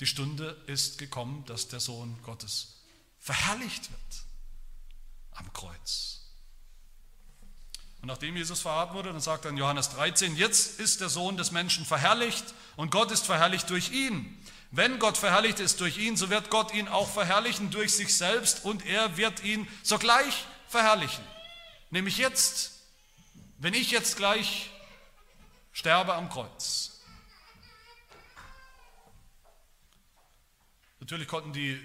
die 0.00 0.06
Stunde 0.06 0.56
ist 0.66 0.96
gekommen, 0.96 1.44
dass 1.44 1.68
der 1.68 1.78
Sohn 1.78 2.16
Gottes 2.22 2.80
verherrlicht 3.18 3.90
wird 3.90 4.24
am 5.32 5.52
Kreuz. 5.52 6.22
Und 8.00 8.08
nachdem 8.08 8.34
Jesus 8.34 8.62
verraten 8.62 8.94
wurde, 8.94 9.12
dann 9.12 9.20
sagt 9.20 9.44
in 9.44 9.58
Johannes 9.58 9.90
13, 9.90 10.36
jetzt 10.36 10.80
ist 10.80 11.02
der 11.02 11.10
Sohn 11.10 11.36
des 11.36 11.50
Menschen 11.50 11.84
verherrlicht 11.84 12.54
und 12.76 12.90
Gott 12.90 13.10
ist 13.10 13.26
verherrlicht 13.26 13.68
durch 13.68 13.90
ihn. 13.90 14.42
Wenn 14.76 14.98
Gott 14.98 15.16
verherrlicht 15.16 15.60
ist 15.60 15.80
durch 15.80 15.98
ihn, 15.98 16.16
so 16.16 16.30
wird 16.30 16.50
Gott 16.50 16.74
ihn 16.74 16.88
auch 16.88 17.08
verherrlichen 17.08 17.70
durch 17.70 17.94
sich 17.94 18.12
selbst 18.12 18.64
und 18.64 18.84
er 18.84 19.16
wird 19.16 19.44
ihn 19.44 19.68
sogleich 19.84 20.46
verherrlichen. 20.66 21.22
Nämlich 21.90 22.18
jetzt, 22.18 22.72
wenn 23.58 23.72
ich 23.72 23.92
jetzt 23.92 24.16
gleich 24.16 24.70
sterbe 25.72 26.14
am 26.14 26.28
Kreuz. 26.28 27.00
Natürlich 30.98 31.28
konnten 31.28 31.52
die, 31.52 31.80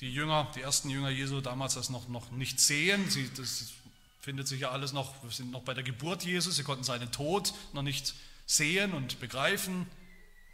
die 0.00 0.12
Jünger, 0.12 0.52
die 0.54 0.60
ersten 0.60 0.90
Jünger 0.90 1.08
Jesu 1.08 1.40
damals 1.40 1.72
das 1.72 1.88
noch, 1.88 2.06
noch 2.08 2.30
nicht 2.32 2.60
sehen. 2.60 3.08
Sie, 3.08 3.32
das 3.34 3.72
findet 4.20 4.46
sich 4.46 4.60
ja 4.60 4.72
alles 4.72 4.92
noch, 4.92 5.22
wir 5.22 5.30
sind 5.30 5.52
noch 5.52 5.62
bei 5.62 5.72
der 5.72 5.84
Geburt 5.84 6.22
Jesus, 6.22 6.56
sie 6.56 6.64
konnten 6.64 6.84
seinen 6.84 7.10
Tod 7.12 7.54
noch 7.72 7.80
nicht 7.80 8.14
sehen 8.44 8.92
und 8.92 9.20
begreifen 9.20 9.86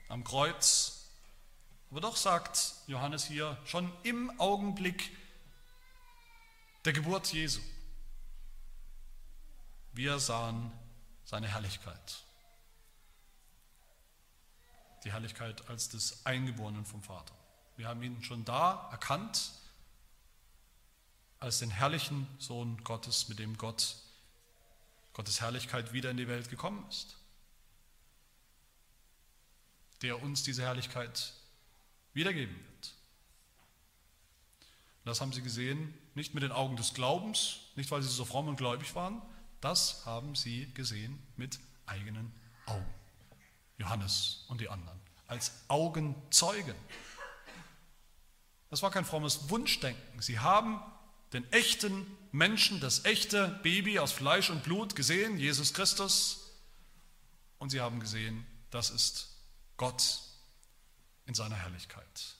am 0.08 0.22
Kreuz. 0.22 1.01
Aber 1.92 2.00
doch 2.00 2.16
sagt 2.16 2.72
Johannes 2.86 3.26
hier, 3.26 3.58
schon 3.66 3.92
im 4.02 4.40
Augenblick 4.40 5.14
der 6.86 6.94
Geburt 6.94 7.30
Jesu, 7.34 7.60
wir 9.92 10.18
sahen 10.18 10.72
seine 11.26 11.48
Herrlichkeit. 11.48 12.24
Die 15.04 15.12
Herrlichkeit 15.12 15.68
als 15.68 15.90
des 15.90 16.24
Eingeborenen 16.24 16.86
vom 16.86 17.02
Vater. 17.02 17.34
Wir 17.76 17.88
haben 17.88 18.02
ihn 18.02 18.24
schon 18.24 18.46
da 18.46 18.88
erkannt 18.90 19.52
als 21.40 21.58
den 21.58 21.70
herrlichen 21.70 22.26
Sohn 22.38 22.82
Gottes, 22.84 23.28
mit 23.28 23.38
dem 23.38 23.58
Gott, 23.58 23.96
Gottes 25.12 25.42
Herrlichkeit 25.42 25.92
wieder 25.92 26.10
in 26.10 26.16
die 26.16 26.28
Welt 26.28 26.48
gekommen 26.48 26.88
ist, 26.88 27.18
der 30.00 30.22
uns 30.22 30.42
diese 30.42 30.62
Herrlichkeit 30.62 31.34
wiedergeben 32.14 32.54
wird. 32.54 32.94
das 35.04 35.20
haben 35.20 35.32
sie 35.32 35.42
gesehen, 35.42 35.94
nicht 36.14 36.34
mit 36.34 36.42
den 36.42 36.52
Augen 36.52 36.76
des 36.76 36.94
Glaubens, 36.94 37.60
nicht 37.76 37.90
weil 37.90 38.02
sie 38.02 38.08
so 38.08 38.24
fromm 38.24 38.48
und 38.48 38.56
gläubig 38.56 38.94
waren, 38.94 39.22
das 39.60 40.04
haben 40.06 40.34
sie 40.34 40.72
gesehen 40.74 41.18
mit 41.36 41.58
eigenen 41.86 42.32
Augen. 42.66 42.94
Johannes 43.78 44.44
und 44.48 44.60
die 44.60 44.68
anderen, 44.68 44.98
als 45.26 45.52
Augenzeugen. 45.68 46.76
Das 48.70 48.82
war 48.82 48.90
kein 48.90 49.04
frommes 49.04 49.50
Wunschdenken. 49.50 50.22
Sie 50.22 50.38
haben 50.38 50.80
den 51.32 51.50
echten 51.52 52.06
Menschen, 52.30 52.80
das 52.80 53.04
echte 53.04 53.48
Baby 53.62 53.98
aus 53.98 54.12
Fleisch 54.12 54.50
und 54.50 54.62
Blut 54.62 54.94
gesehen, 54.94 55.38
Jesus 55.38 55.74
Christus. 55.74 56.50
Und 57.58 57.70
sie 57.70 57.80
haben 57.80 58.00
gesehen, 58.00 58.46
das 58.70 58.90
ist 58.90 59.36
Gott 59.76 60.02
in 61.26 61.34
seiner 61.34 61.56
Herrlichkeit, 61.56 62.36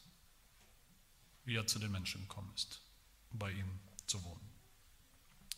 wie 1.45 1.57
er 1.57 1.67
zu 1.67 1.79
den 1.79 1.93
Menschen 1.93 2.23
gekommen 2.23 2.53
ist, 2.55 2.81
um 3.31 3.39
bei 3.39 3.51
ihnen 3.51 3.81
zu 4.07 4.23
wohnen. 4.25 4.51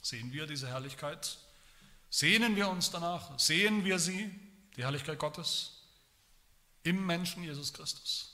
Sehen 0.02 0.32
wir 0.32 0.46
diese 0.46 0.68
Herrlichkeit? 0.68 1.38
Sehnen 2.10 2.56
wir 2.56 2.68
uns 2.68 2.90
danach? 2.90 3.38
Sehen 3.38 3.84
wir 3.84 3.98
sie, 3.98 4.30
die 4.76 4.82
Herrlichkeit 4.82 5.18
Gottes, 5.18 5.82
im 6.82 7.04
Menschen 7.06 7.42
Jesus 7.42 7.72
Christus? 7.72 8.30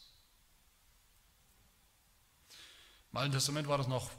Im 3.12 3.18
Alten 3.18 3.32
Testament 3.32 3.68
war 3.68 3.78
das 3.78 3.88
noch 3.88 4.10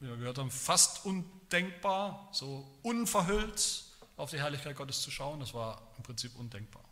wie 0.00 0.08
wir 0.08 0.16
gehört 0.16 0.38
haben, 0.38 0.50
fast 0.50 1.04
undenkbar, 1.04 2.28
so 2.32 2.66
unverhüllt 2.82 3.84
auf 4.16 4.30
die 4.30 4.38
Herrlichkeit 4.38 4.74
Gottes 4.76 5.02
zu 5.02 5.10
schauen. 5.10 5.40
Das 5.40 5.52
war 5.52 5.92
im 5.98 6.02
Prinzip 6.02 6.34
undenkbar. 6.36 6.82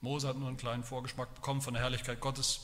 Mose 0.00 0.28
hat 0.28 0.36
nur 0.36 0.48
einen 0.48 0.56
kleinen 0.56 0.84
Vorgeschmack 0.84 1.34
bekommen 1.34 1.60
von 1.60 1.74
der 1.74 1.82
Herrlichkeit 1.82 2.20
Gottes. 2.20 2.60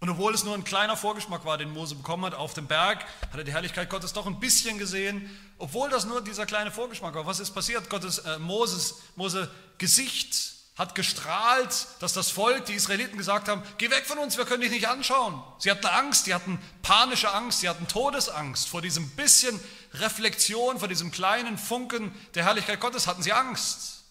Und 0.00 0.10
obwohl 0.10 0.34
es 0.34 0.44
nur 0.44 0.54
ein 0.54 0.64
kleiner 0.64 0.98
Vorgeschmack 0.98 1.46
war, 1.46 1.56
den 1.56 1.72
Mose 1.72 1.94
bekommen 1.94 2.26
hat, 2.26 2.34
auf 2.34 2.52
dem 2.52 2.66
Berg 2.66 3.06
hat 3.22 3.38
er 3.38 3.44
die 3.44 3.52
Herrlichkeit 3.52 3.88
Gottes 3.88 4.12
doch 4.12 4.26
ein 4.26 4.38
bisschen 4.38 4.76
gesehen. 4.76 5.30
Obwohl 5.56 5.88
das 5.88 6.04
nur 6.04 6.20
dieser 6.20 6.44
kleine 6.44 6.70
Vorgeschmack 6.70 7.14
war. 7.14 7.24
Was 7.24 7.40
ist 7.40 7.52
passiert? 7.52 7.88
Gottes, 7.88 8.18
äh, 8.18 8.38
Moses, 8.38 8.96
Mose 9.16 9.50
Gesicht 9.78 10.52
hat 10.76 10.94
gestrahlt, 10.94 11.86
dass 12.00 12.12
das 12.12 12.30
Volk, 12.30 12.66
die 12.66 12.74
Israeliten 12.74 13.16
gesagt 13.16 13.48
haben, 13.48 13.62
geh 13.78 13.90
weg 13.90 14.04
von 14.04 14.18
uns, 14.18 14.36
wir 14.36 14.44
können 14.44 14.60
dich 14.60 14.72
nicht 14.72 14.88
anschauen. 14.88 15.42
Sie 15.58 15.70
hatten 15.70 15.86
Angst, 15.86 16.26
sie 16.26 16.34
hatten 16.34 16.60
panische 16.82 17.32
Angst, 17.32 17.60
sie 17.60 17.68
hatten 17.70 17.88
Todesangst. 17.88 18.68
Vor 18.68 18.82
diesem 18.82 19.08
bisschen 19.10 19.58
Reflexion, 19.94 20.78
vor 20.78 20.88
diesem 20.88 21.12
kleinen 21.12 21.56
Funken 21.56 22.14
der 22.34 22.44
Herrlichkeit 22.44 22.78
Gottes 22.78 23.06
hatten 23.06 23.22
sie 23.22 23.32
Angst. 23.32 24.03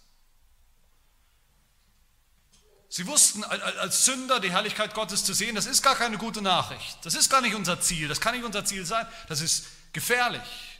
Sie 2.93 3.07
wussten 3.07 3.43
als 3.43 4.05
Sünder 4.05 4.39
die 4.39 4.51
Herrlichkeit 4.51 4.93
Gottes 4.93 5.25
zu 5.25 5.33
sehen, 5.33 5.55
das 5.55 5.65
ist 5.65 5.81
gar 5.81 5.95
keine 5.95 6.19
gute 6.19 6.43
Nachricht. 6.43 7.03
Das 7.03 7.15
ist 7.15 7.27
gar 7.27 7.41
nicht 7.41 7.55
unser 7.55 7.81
Ziel, 7.81 8.07
das 8.07 8.21
kann 8.21 8.35
nicht 8.35 8.45
unser 8.45 8.65
Ziel 8.65 8.85
sein. 8.85 9.07
Das 9.27 9.41
ist 9.41 9.65
gefährlich. 9.93 10.79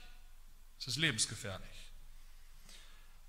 Das 0.78 0.90
ist 0.90 0.98
lebensgefährlich. 0.98 1.92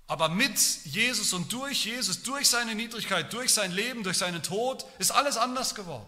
Aber 0.05 0.29
mit 0.29 0.59
Jesus 0.83 1.33
und 1.33 1.51
durch 1.51 1.83
Jesus, 1.83 2.21
durch 2.21 2.47
seine 2.47 2.75
Niedrigkeit, 2.75 3.33
durch 3.33 3.51
sein 3.51 3.71
Leben, 3.71 4.03
durch 4.03 4.19
seinen 4.19 4.43
Tod, 4.43 4.85
ist 4.99 5.09
alles 5.09 5.35
anders 5.35 5.73
geworden. 5.73 6.05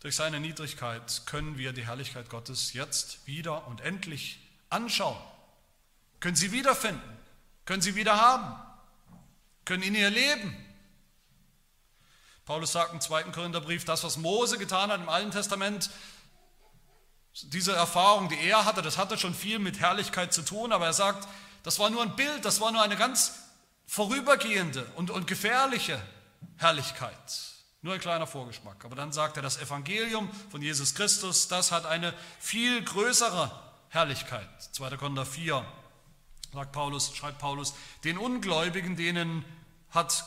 Durch 0.00 0.16
seine 0.16 0.40
Niedrigkeit 0.40 1.22
können 1.26 1.56
wir 1.56 1.72
die 1.72 1.86
Herrlichkeit 1.86 2.30
Gottes 2.30 2.72
jetzt 2.72 3.24
wieder 3.28 3.68
und 3.68 3.80
endlich 3.80 4.40
anschauen, 4.70 5.22
können 6.18 6.34
sie 6.34 6.50
wiederfinden, 6.50 7.16
können 7.64 7.80
sie 7.80 7.94
wieder 7.94 8.20
haben, 8.20 8.65
können 9.66 9.82
in 9.82 9.94
ihr 9.94 10.08
leben. 10.08 10.56
Paulus 12.46 12.72
sagt 12.72 12.94
im 12.94 13.00
zweiten 13.00 13.32
Korintherbrief, 13.32 13.84
das, 13.84 14.04
was 14.04 14.16
Mose 14.16 14.56
getan 14.56 14.90
hat 14.90 15.00
im 15.00 15.08
Alten 15.08 15.32
Testament, 15.32 15.90
diese 17.42 17.72
Erfahrung, 17.72 18.30
die 18.30 18.40
er 18.40 18.64
hatte, 18.64 18.80
das 18.80 18.96
hatte 18.96 19.18
schon 19.18 19.34
viel 19.34 19.58
mit 19.58 19.80
Herrlichkeit 19.80 20.32
zu 20.32 20.42
tun, 20.42 20.72
aber 20.72 20.86
er 20.86 20.92
sagt, 20.94 21.28
das 21.64 21.78
war 21.78 21.90
nur 21.90 22.02
ein 22.02 22.16
Bild, 22.16 22.44
das 22.44 22.60
war 22.60 22.70
nur 22.72 22.80
eine 22.80 22.96
ganz 22.96 23.34
vorübergehende 23.86 24.86
und, 24.94 25.10
und 25.10 25.26
gefährliche 25.26 26.00
Herrlichkeit. 26.56 27.16
Nur 27.82 27.94
ein 27.94 28.00
kleiner 28.00 28.26
Vorgeschmack. 28.26 28.84
Aber 28.84 28.96
dann 28.96 29.12
sagt 29.12 29.36
er, 29.36 29.42
das 29.42 29.58
Evangelium 29.58 30.30
von 30.50 30.62
Jesus 30.62 30.94
Christus, 30.94 31.48
das 31.48 31.72
hat 31.72 31.84
eine 31.86 32.14
viel 32.40 32.82
größere 32.82 33.50
Herrlichkeit. 33.90 34.48
2. 34.72 34.96
Korinther 34.96 35.26
4 35.26 35.64
sagt 36.56 36.72
Paulus, 36.72 37.14
schreibt 37.14 37.38
Paulus, 37.38 37.74
den 38.02 38.16
Ungläubigen, 38.16 38.96
denen 38.96 39.44
hat 39.90 40.24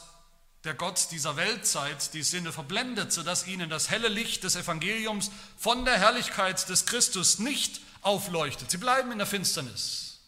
der 0.63 0.75
Gott 0.75 1.07
dieser 1.09 1.37
Weltzeit 1.37 2.13
die 2.13 2.21
Sinne 2.21 2.51
verblendet, 2.51 3.11
sodass 3.11 3.47
ihnen 3.47 3.67
das 3.67 3.89
helle 3.89 4.09
Licht 4.09 4.43
des 4.43 4.55
Evangeliums 4.55 5.31
von 5.57 5.85
der 5.85 5.97
Herrlichkeit 5.97 6.69
des 6.69 6.85
Christus 6.85 7.39
nicht 7.39 7.81
aufleuchtet. 8.03 8.69
Sie 8.69 8.77
bleiben 8.77 9.11
in 9.11 9.17
der 9.17 9.25
Finsternis. 9.25 10.19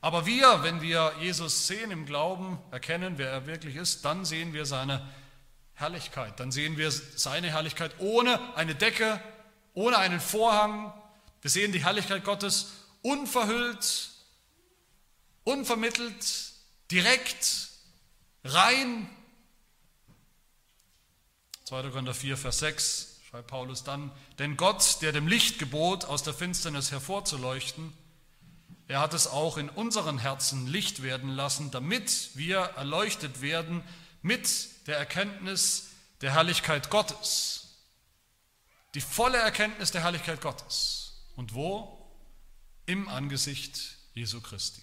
Aber 0.00 0.26
wir, 0.26 0.64
wenn 0.64 0.80
wir 0.80 1.12
Jesus 1.20 1.68
sehen 1.68 1.92
im 1.92 2.04
Glauben, 2.04 2.58
erkennen, 2.72 3.18
wer 3.18 3.30
er 3.30 3.46
wirklich 3.46 3.76
ist, 3.76 4.04
dann 4.04 4.24
sehen 4.24 4.52
wir 4.52 4.66
seine 4.66 5.08
Herrlichkeit. 5.74 6.40
Dann 6.40 6.50
sehen 6.50 6.76
wir 6.76 6.90
seine 6.90 7.50
Herrlichkeit 7.50 7.92
ohne 7.98 8.40
eine 8.56 8.74
Decke, 8.74 9.22
ohne 9.74 9.98
einen 9.98 10.18
Vorhang. 10.18 10.92
Wir 11.40 11.52
sehen 11.52 11.70
die 11.70 11.84
Herrlichkeit 11.84 12.24
Gottes 12.24 12.72
unverhüllt, 13.02 14.10
unvermittelt, 15.44 16.52
direkt, 16.90 17.68
rein. 18.44 19.08
2. 21.64 21.90
Korinther 21.90 22.14
4, 22.14 22.36
Vers 22.36 22.58
6 22.60 23.20
schreibt 23.30 23.46
Paulus 23.46 23.84
dann, 23.84 24.10
denn 24.38 24.56
Gott, 24.56 25.02
der 25.02 25.12
dem 25.12 25.28
Licht 25.28 25.58
gebot, 25.58 26.04
aus 26.04 26.22
der 26.22 26.34
Finsternis 26.34 26.90
hervorzuleuchten, 26.90 27.92
er 28.88 28.98
hat 28.98 29.14
es 29.14 29.28
auch 29.28 29.56
in 29.56 29.68
unseren 29.68 30.18
Herzen 30.18 30.66
Licht 30.66 31.04
werden 31.04 31.30
lassen, 31.30 31.70
damit 31.70 32.30
wir 32.34 32.58
erleuchtet 32.58 33.40
werden 33.40 33.84
mit 34.20 34.48
der 34.88 34.98
Erkenntnis 34.98 35.90
der 36.22 36.34
Herrlichkeit 36.34 36.90
Gottes. 36.90 37.68
Die 38.94 39.00
volle 39.00 39.38
Erkenntnis 39.38 39.92
der 39.92 40.02
Herrlichkeit 40.02 40.40
Gottes. 40.40 41.12
Und 41.36 41.54
wo? 41.54 42.04
Im 42.86 43.08
Angesicht 43.08 43.96
Jesu 44.14 44.40
Christi. 44.40 44.82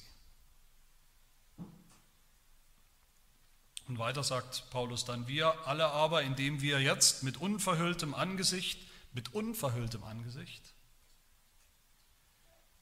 Und 3.87 3.99
weiter 3.99 4.23
sagt 4.23 4.69
Paulus 4.69 5.05
dann, 5.05 5.27
wir 5.27 5.65
alle 5.65 5.85
aber, 5.87 6.23
indem 6.23 6.61
wir 6.61 6.81
jetzt 6.81 7.23
mit 7.23 7.37
unverhülltem 7.37 8.13
Angesicht, 8.13 8.79
mit 9.13 9.33
unverhülltem 9.33 10.03
Angesicht, 10.03 10.73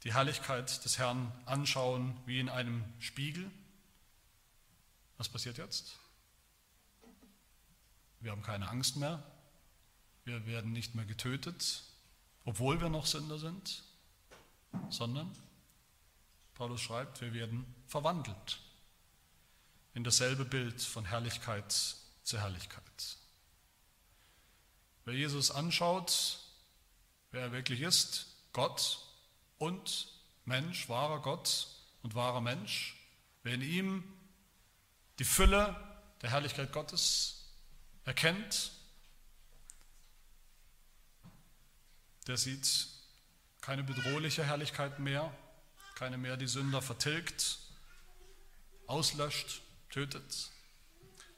die 0.03 0.13
Herrlichkeit 0.13 0.83
des 0.83 0.97
Herrn 0.97 1.31
anschauen 1.45 2.17
wie 2.25 2.39
in 2.39 2.49
einem 2.49 2.83
Spiegel. 2.99 3.49
Was 5.17 5.29
passiert 5.29 5.57
jetzt? 5.57 5.95
Wir 8.19 8.31
haben 8.31 8.41
keine 8.41 8.67
Angst 8.67 8.95
mehr. 8.95 9.23
Wir 10.23 10.47
werden 10.47 10.71
nicht 10.71 10.95
mehr 10.95 11.05
getötet, 11.05 11.83
obwohl 12.45 12.81
wir 12.81 12.89
noch 12.89 13.05
Sünder 13.05 13.37
sind, 13.37 13.83
sondern, 14.89 15.31
Paulus 16.55 16.81
schreibt, 16.81 17.21
wir 17.21 17.33
werden 17.33 17.65
verwandelt 17.85 18.59
in 19.95 20.03
dasselbe 20.03 20.43
Bild 20.45 20.81
von 20.81 21.05
Herrlichkeit 21.05 21.95
zu 22.21 22.39
Herrlichkeit. 22.39 22.83
Wer 25.05 25.13
Jesus 25.13 25.51
anschaut, 25.51 26.39
wer 27.31 27.41
er 27.41 27.51
wirklich 27.53 27.81
ist, 27.81 28.27
Gott 28.51 28.99
und 29.57 30.11
Mensch, 30.43 30.89
wahrer 30.89 31.21
Gott 31.21 31.67
und 32.03 32.13
wahrer 32.13 32.41
Mensch, 32.41 32.95
wer 33.43 33.53
in 33.53 33.61
ihm 33.61 34.03
die 35.17 35.23
Fülle 35.23 35.75
der 36.21 36.31
Herrlichkeit 36.31 36.73
Gottes 36.73 37.45
erkennt, 38.03 38.71
der 42.27 42.35
sieht 42.35 42.87
keine 43.61 43.83
bedrohliche 43.83 44.43
Herrlichkeit 44.43 44.99
mehr, 44.99 45.33
keine 45.95 46.17
mehr, 46.17 46.35
die 46.35 46.47
Sünder 46.47 46.81
vertilgt, 46.81 47.59
auslöscht, 48.87 49.61
tötet, 49.95 50.51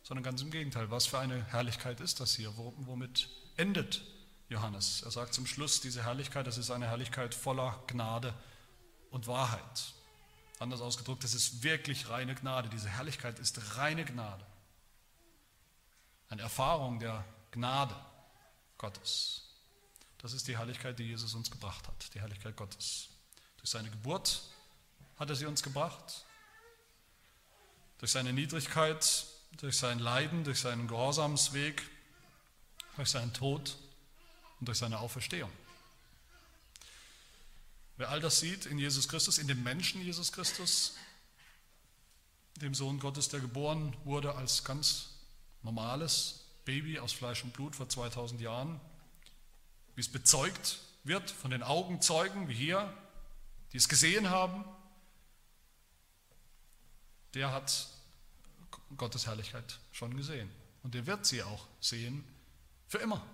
sondern 0.01 0.24
ganz 0.24 0.41
im 0.41 0.49
Gegenteil. 0.49 0.89
Was 0.89 1.05
für 1.05 1.20
eine 1.20 1.45
Herrlichkeit 1.45 1.99
ist 1.99 2.20
das 2.20 2.34
hier? 2.34 2.51
Womit 2.58 3.30
endet 3.55 4.01
Johannes? 4.49 5.03
Er 5.03 5.12
sagt 5.12 5.36
zum 5.36 5.45
Schluss, 5.45 5.80
diese 5.80 6.03
Herrlichkeit, 6.03 6.47
das 6.47 6.58
ist 6.58 6.72
eine 6.72 6.88
Herrlichkeit 6.88 7.36
voller 7.36 7.84
Gnade 7.86 8.34
und 9.12 9.28
Wahrheit. 9.28 9.93
Anders 10.58 10.82
ausgedrückt, 10.82 11.24
es 11.24 11.36
ist 11.36 11.62
wirklich 11.62 12.10
reine 12.10 12.34
Gnade. 12.34 12.68
Diese 12.70 12.89
Herrlichkeit 12.89 13.38
ist 13.38 13.78
reine 13.78 14.05
Gnade. 14.05 14.43
Eine 16.30 16.41
Erfahrung 16.41 16.97
der 16.97 17.24
Gnade 17.51 17.95
Gottes. 18.80 19.43
Das 20.18 20.34
ist 20.34 20.47
die 20.47 20.58
Herrlichkeit, 20.58 20.97
die 20.97 21.03
Jesus 21.03 21.36
uns 21.36 21.51
gebracht 21.51 21.88
hat, 21.88 22.12
die 22.16 22.22
Herrlichkeit 22.22 22.55
Gottes. 22.55 23.10
Durch 23.58 23.70
seine 23.70 23.91
Geburt 23.91 24.41
hat 25.18 25.30
er 25.30 25.36
sie 25.36 25.45
uns 25.45 25.62
gebracht. 25.62 26.26
Durch 28.00 28.12
seine 28.12 28.34
Niedrigkeit, 28.34 29.26
durch 29.58 29.78
sein 29.78 30.00
Leiden, 30.00 30.43
durch 30.43 30.60
seinen 30.60 30.88
Gehorsamsweg, 30.88 31.82
durch 32.95 33.10
seinen 33.10 33.34
Tod 33.34 33.78
und 34.60 34.68
durch 34.68 34.78
seine 34.78 35.00
Auferstehung. 35.00 35.52
Wer 37.98 38.10
all 38.10 38.20
das 38.20 38.39
sieht 38.39 38.68
in 38.68 38.78
Jesus 38.78 39.08
Christus, 39.08 39.39
in 39.39 39.48
dem 39.48 39.64
Menschen 39.64 40.02
Jesus 40.02 40.32
Christus, 40.32 40.95
dem 42.58 42.76
Sohn 42.76 43.00
Gottes, 43.00 43.30
der 43.30 43.39
geboren 43.39 43.95
wurde 44.04 44.36
als 44.36 44.64
ganz 44.64 45.10
normales 45.64 46.41
Baby 46.66 47.00
aus 47.00 47.14
Fleisch 47.14 47.43
und 47.43 47.54
Blut 47.54 47.76
vor 47.76 47.89
2000 47.89 48.41
Jahren, 48.41 48.80
wie 49.95 50.02
es 50.02 50.12
bezeugt 50.12 50.80
wird 51.04 51.32
von 51.32 51.52
den 51.52 51.64
Augenzeugen 51.64 52.50
wie 52.50 52.54
hier, 52.54 52.93
die 53.74 53.78
es 53.78 53.89
gesehen 53.89 54.30
haben, 54.30 54.64
der 57.34 57.51
hat 57.51 57.88
Gottes 58.95 59.28
Herrlichkeit 59.28 59.80
schon 59.91 60.15
gesehen. 60.15 60.49
Und 60.84 60.93
der 60.93 61.05
wird 61.05 61.25
sie 61.25 61.43
auch 61.43 61.67
sehen 61.82 62.23
für 62.88 62.99
immer. 62.99 63.25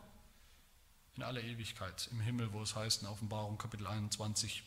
In 1.16 1.24
aller 1.24 1.44
Ewigkeit 1.44 2.10
im 2.12 2.20
Himmel, 2.20 2.52
wo 2.54 2.62
es 2.64 2.76
heißt 2.76 3.04
in 3.04 3.08
Offenbarung 3.08 3.58
Kapitel 3.58 3.86
21, 3.86 4.64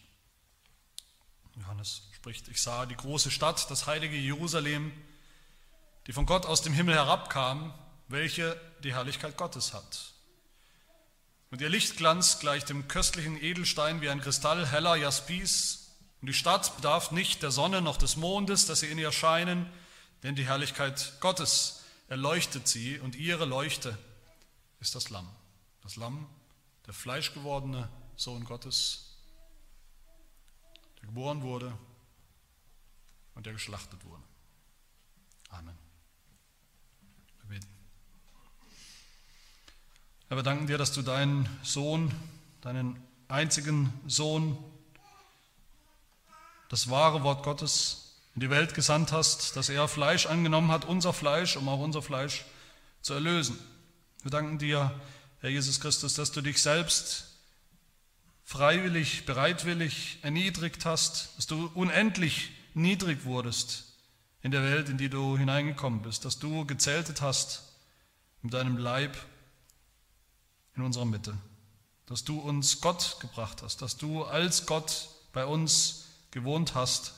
Johannes 1.56 2.02
spricht, 2.12 2.48
ich 2.48 2.62
sah 2.62 2.86
die 2.86 2.96
große 2.96 3.30
Stadt, 3.30 3.70
das 3.70 3.86
heilige 3.86 4.16
Jerusalem, 4.16 4.92
die 6.06 6.12
von 6.12 6.26
Gott 6.26 6.46
aus 6.46 6.62
dem 6.62 6.72
Himmel 6.72 6.94
herabkam, 6.94 7.74
welche 8.08 8.60
die 8.84 8.94
Herrlichkeit 8.94 9.36
Gottes 9.36 9.74
hat. 9.74 10.12
Und 11.50 11.60
ihr 11.60 11.68
Lichtglanz 11.68 12.38
gleicht 12.38 12.68
dem 12.68 12.86
köstlichen 12.86 13.42
Edelstein 13.42 14.00
wie 14.00 14.10
ein 14.10 14.20
Kristall 14.20 14.66
heller 14.66 14.96
Jaspis 14.96 15.86
und 16.26 16.30
die 16.30 16.38
Stadt 16.38 16.74
bedarf 16.74 17.12
nicht 17.12 17.44
der 17.44 17.52
Sonne 17.52 17.80
noch 17.80 17.96
des 17.96 18.16
Mondes, 18.16 18.66
dass 18.66 18.80
sie 18.80 18.88
in 18.88 18.98
ihr 18.98 19.12
scheinen, 19.12 19.64
denn 20.24 20.34
die 20.34 20.44
Herrlichkeit 20.44 21.20
Gottes 21.20 21.84
erleuchtet 22.08 22.66
sie 22.66 22.98
und 22.98 23.14
ihre 23.14 23.44
Leuchte 23.44 23.96
ist 24.80 24.96
das 24.96 25.08
Lamm. 25.08 25.28
Das 25.84 25.94
Lamm, 25.94 26.26
der 26.84 26.94
fleischgewordene 26.94 27.88
Sohn 28.16 28.44
Gottes, 28.44 29.18
der 31.00 31.06
geboren 31.06 31.42
wurde 31.42 31.72
und 33.36 33.46
der 33.46 33.52
geschlachtet 33.52 34.04
wurde. 34.04 34.24
Amen. 35.50 35.78
Wir 37.42 37.50
beten. 37.50 37.68
Herr, 40.26 40.38
wir 40.38 40.42
danken 40.42 40.66
dir, 40.66 40.76
dass 40.76 40.90
du 40.90 41.02
deinen 41.02 41.48
Sohn, 41.62 42.12
deinen 42.62 43.00
einzigen 43.28 43.92
Sohn, 44.08 44.58
das 46.68 46.90
wahre 46.90 47.22
Wort 47.22 47.42
Gottes 47.42 48.14
in 48.34 48.40
die 48.40 48.50
Welt 48.50 48.74
gesandt 48.74 49.12
hast, 49.12 49.56
dass 49.56 49.68
er 49.68 49.88
Fleisch 49.88 50.26
angenommen 50.26 50.70
hat, 50.70 50.84
unser 50.84 51.12
Fleisch, 51.12 51.56
um 51.56 51.68
auch 51.68 51.80
unser 51.80 52.02
Fleisch 52.02 52.44
zu 53.00 53.14
erlösen. 53.14 53.58
Wir 54.22 54.30
danken 54.30 54.58
dir, 54.58 54.92
Herr 55.40 55.50
Jesus 55.50 55.80
Christus, 55.80 56.14
dass 56.14 56.32
du 56.32 56.40
dich 56.40 56.60
selbst 56.60 57.28
freiwillig, 58.44 59.26
bereitwillig 59.26 60.18
erniedrigt 60.22 60.84
hast, 60.84 61.36
dass 61.36 61.46
du 61.46 61.70
unendlich 61.74 62.52
niedrig 62.74 63.24
wurdest 63.24 63.84
in 64.42 64.50
der 64.50 64.62
Welt, 64.62 64.88
in 64.88 64.98
die 64.98 65.08
du 65.08 65.36
hineingekommen 65.36 66.02
bist, 66.02 66.24
dass 66.24 66.38
du 66.38 66.64
gezeltet 66.66 67.22
hast 67.22 67.64
mit 68.42 68.54
deinem 68.54 68.76
Leib 68.76 69.16
in 70.76 70.82
unserer 70.82 71.06
Mitte, 71.06 71.36
dass 72.06 72.22
du 72.22 72.38
uns 72.38 72.80
Gott 72.80 73.18
gebracht 73.20 73.62
hast, 73.62 73.82
dass 73.82 73.96
du 73.96 74.24
als 74.24 74.66
Gott 74.66 75.08
bei 75.32 75.44
uns 75.46 76.05
gewohnt 76.37 76.74
hast 76.74 77.14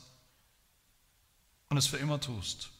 und 1.68 1.76
es 1.76 1.86
für 1.86 1.98
immer 1.98 2.20
tust. 2.20 2.70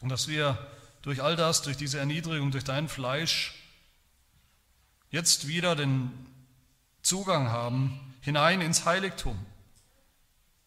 Und 0.00 0.08
dass 0.08 0.28
wir 0.28 0.58
durch 1.02 1.22
all 1.22 1.36
das, 1.36 1.62
durch 1.62 1.76
diese 1.76 1.98
Erniedrigung, 1.98 2.50
durch 2.50 2.64
dein 2.64 2.88
Fleisch 2.88 3.54
jetzt 5.10 5.48
wieder 5.48 5.76
den 5.76 6.10
Zugang 7.02 7.48
haben 7.48 8.14
hinein 8.20 8.60
ins 8.62 8.86
Heiligtum, 8.86 9.38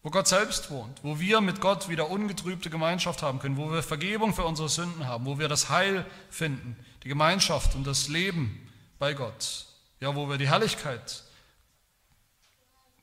wo 0.02 0.10
Gott 0.10 0.28
selbst 0.28 0.70
wohnt, 0.70 1.02
wo 1.02 1.18
wir 1.18 1.40
mit 1.40 1.60
Gott 1.60 1.88
wieder 1.88 2.10
ungetrübte 2.10 2.70
Gemeinschaft 2.70 3.22
haben 3.22 3.40
können, 3.40 3.56
wo 3.56 3.72
wir 3.72 3.82
Vergebung 3.82 4.34
für 4.34 4.44
unsere 4.44 4.68
Sünden 4.68 5.06
haben, 5.06 5.24
wo 5.24 5.38
wir 5.38 5.48
das 5.48 5.70
Heil 5.70 6.06
finden, 6.30 6.76
die 7.02 7.08
Gemeinschaft 7.08 7.74
und 7.74 7.86
das 7.86 8.08
Leben 8.08 8.70
bei 8.98 9.14
Gott, 9.14 9.66
ja, 10.00 10.14
wo 10.14 10.28
wir 10.28 10.36
die 10.36 10.48
Herrlichkeit 10.48 11.24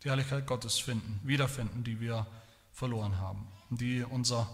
die 0.06 0.10
Herrlichkeit 0.10 0.46
Gottes 0.46 0.78
finden, 0.78 1.20
wiederfinden, 1.24 1.84
die 1.84 2.00
wir 2.00 2.28
verloren 2.72 3.18
haben. 3.18 3.48
Die 3.72 4.04
unser 4.04 4.48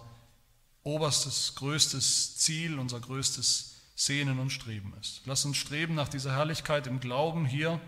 oberstes, 0.83 1.55
größtes 1.55 2.37
Ziel, 2.37 2.79
unser 2.79 3.01
größtes 3.01 3.75
Sehnen 3.95 4.39
und 4.39 4.49
Streben 4.49 4.93
ist. 5.01 5.21
Lass 5.25 5.43
uns 5.43 5.57
streben 5.57 5.93
nach 5.93 6.07
dieser 6.07 6.31
Herrlichkeit 6.31 6.87
im 6.87 7.01
Glauben 7.01 7.45
hier 7.45 7.79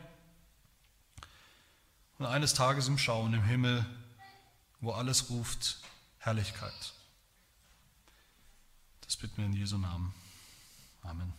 und 2.20 2.26
eines 2.26 2.54
Tages 2.54 2.88
im 2.90 2.98
Schauen 2.98 3.34
im 3.34 3.44
Himmel, 3.44 3.86
wo 4.82 4.92
alles 4.92 5.30
ruft 5.30 5.80
Herrlichkeit. 6.20 6.94
Das 9.02 9.16
bitten 9.16 9.38
wir 9.38 9.46
in 9.46 9.54
Jesu 9.54 9.78
Namen. 9.78 10.14
Amen. 11.02 11.34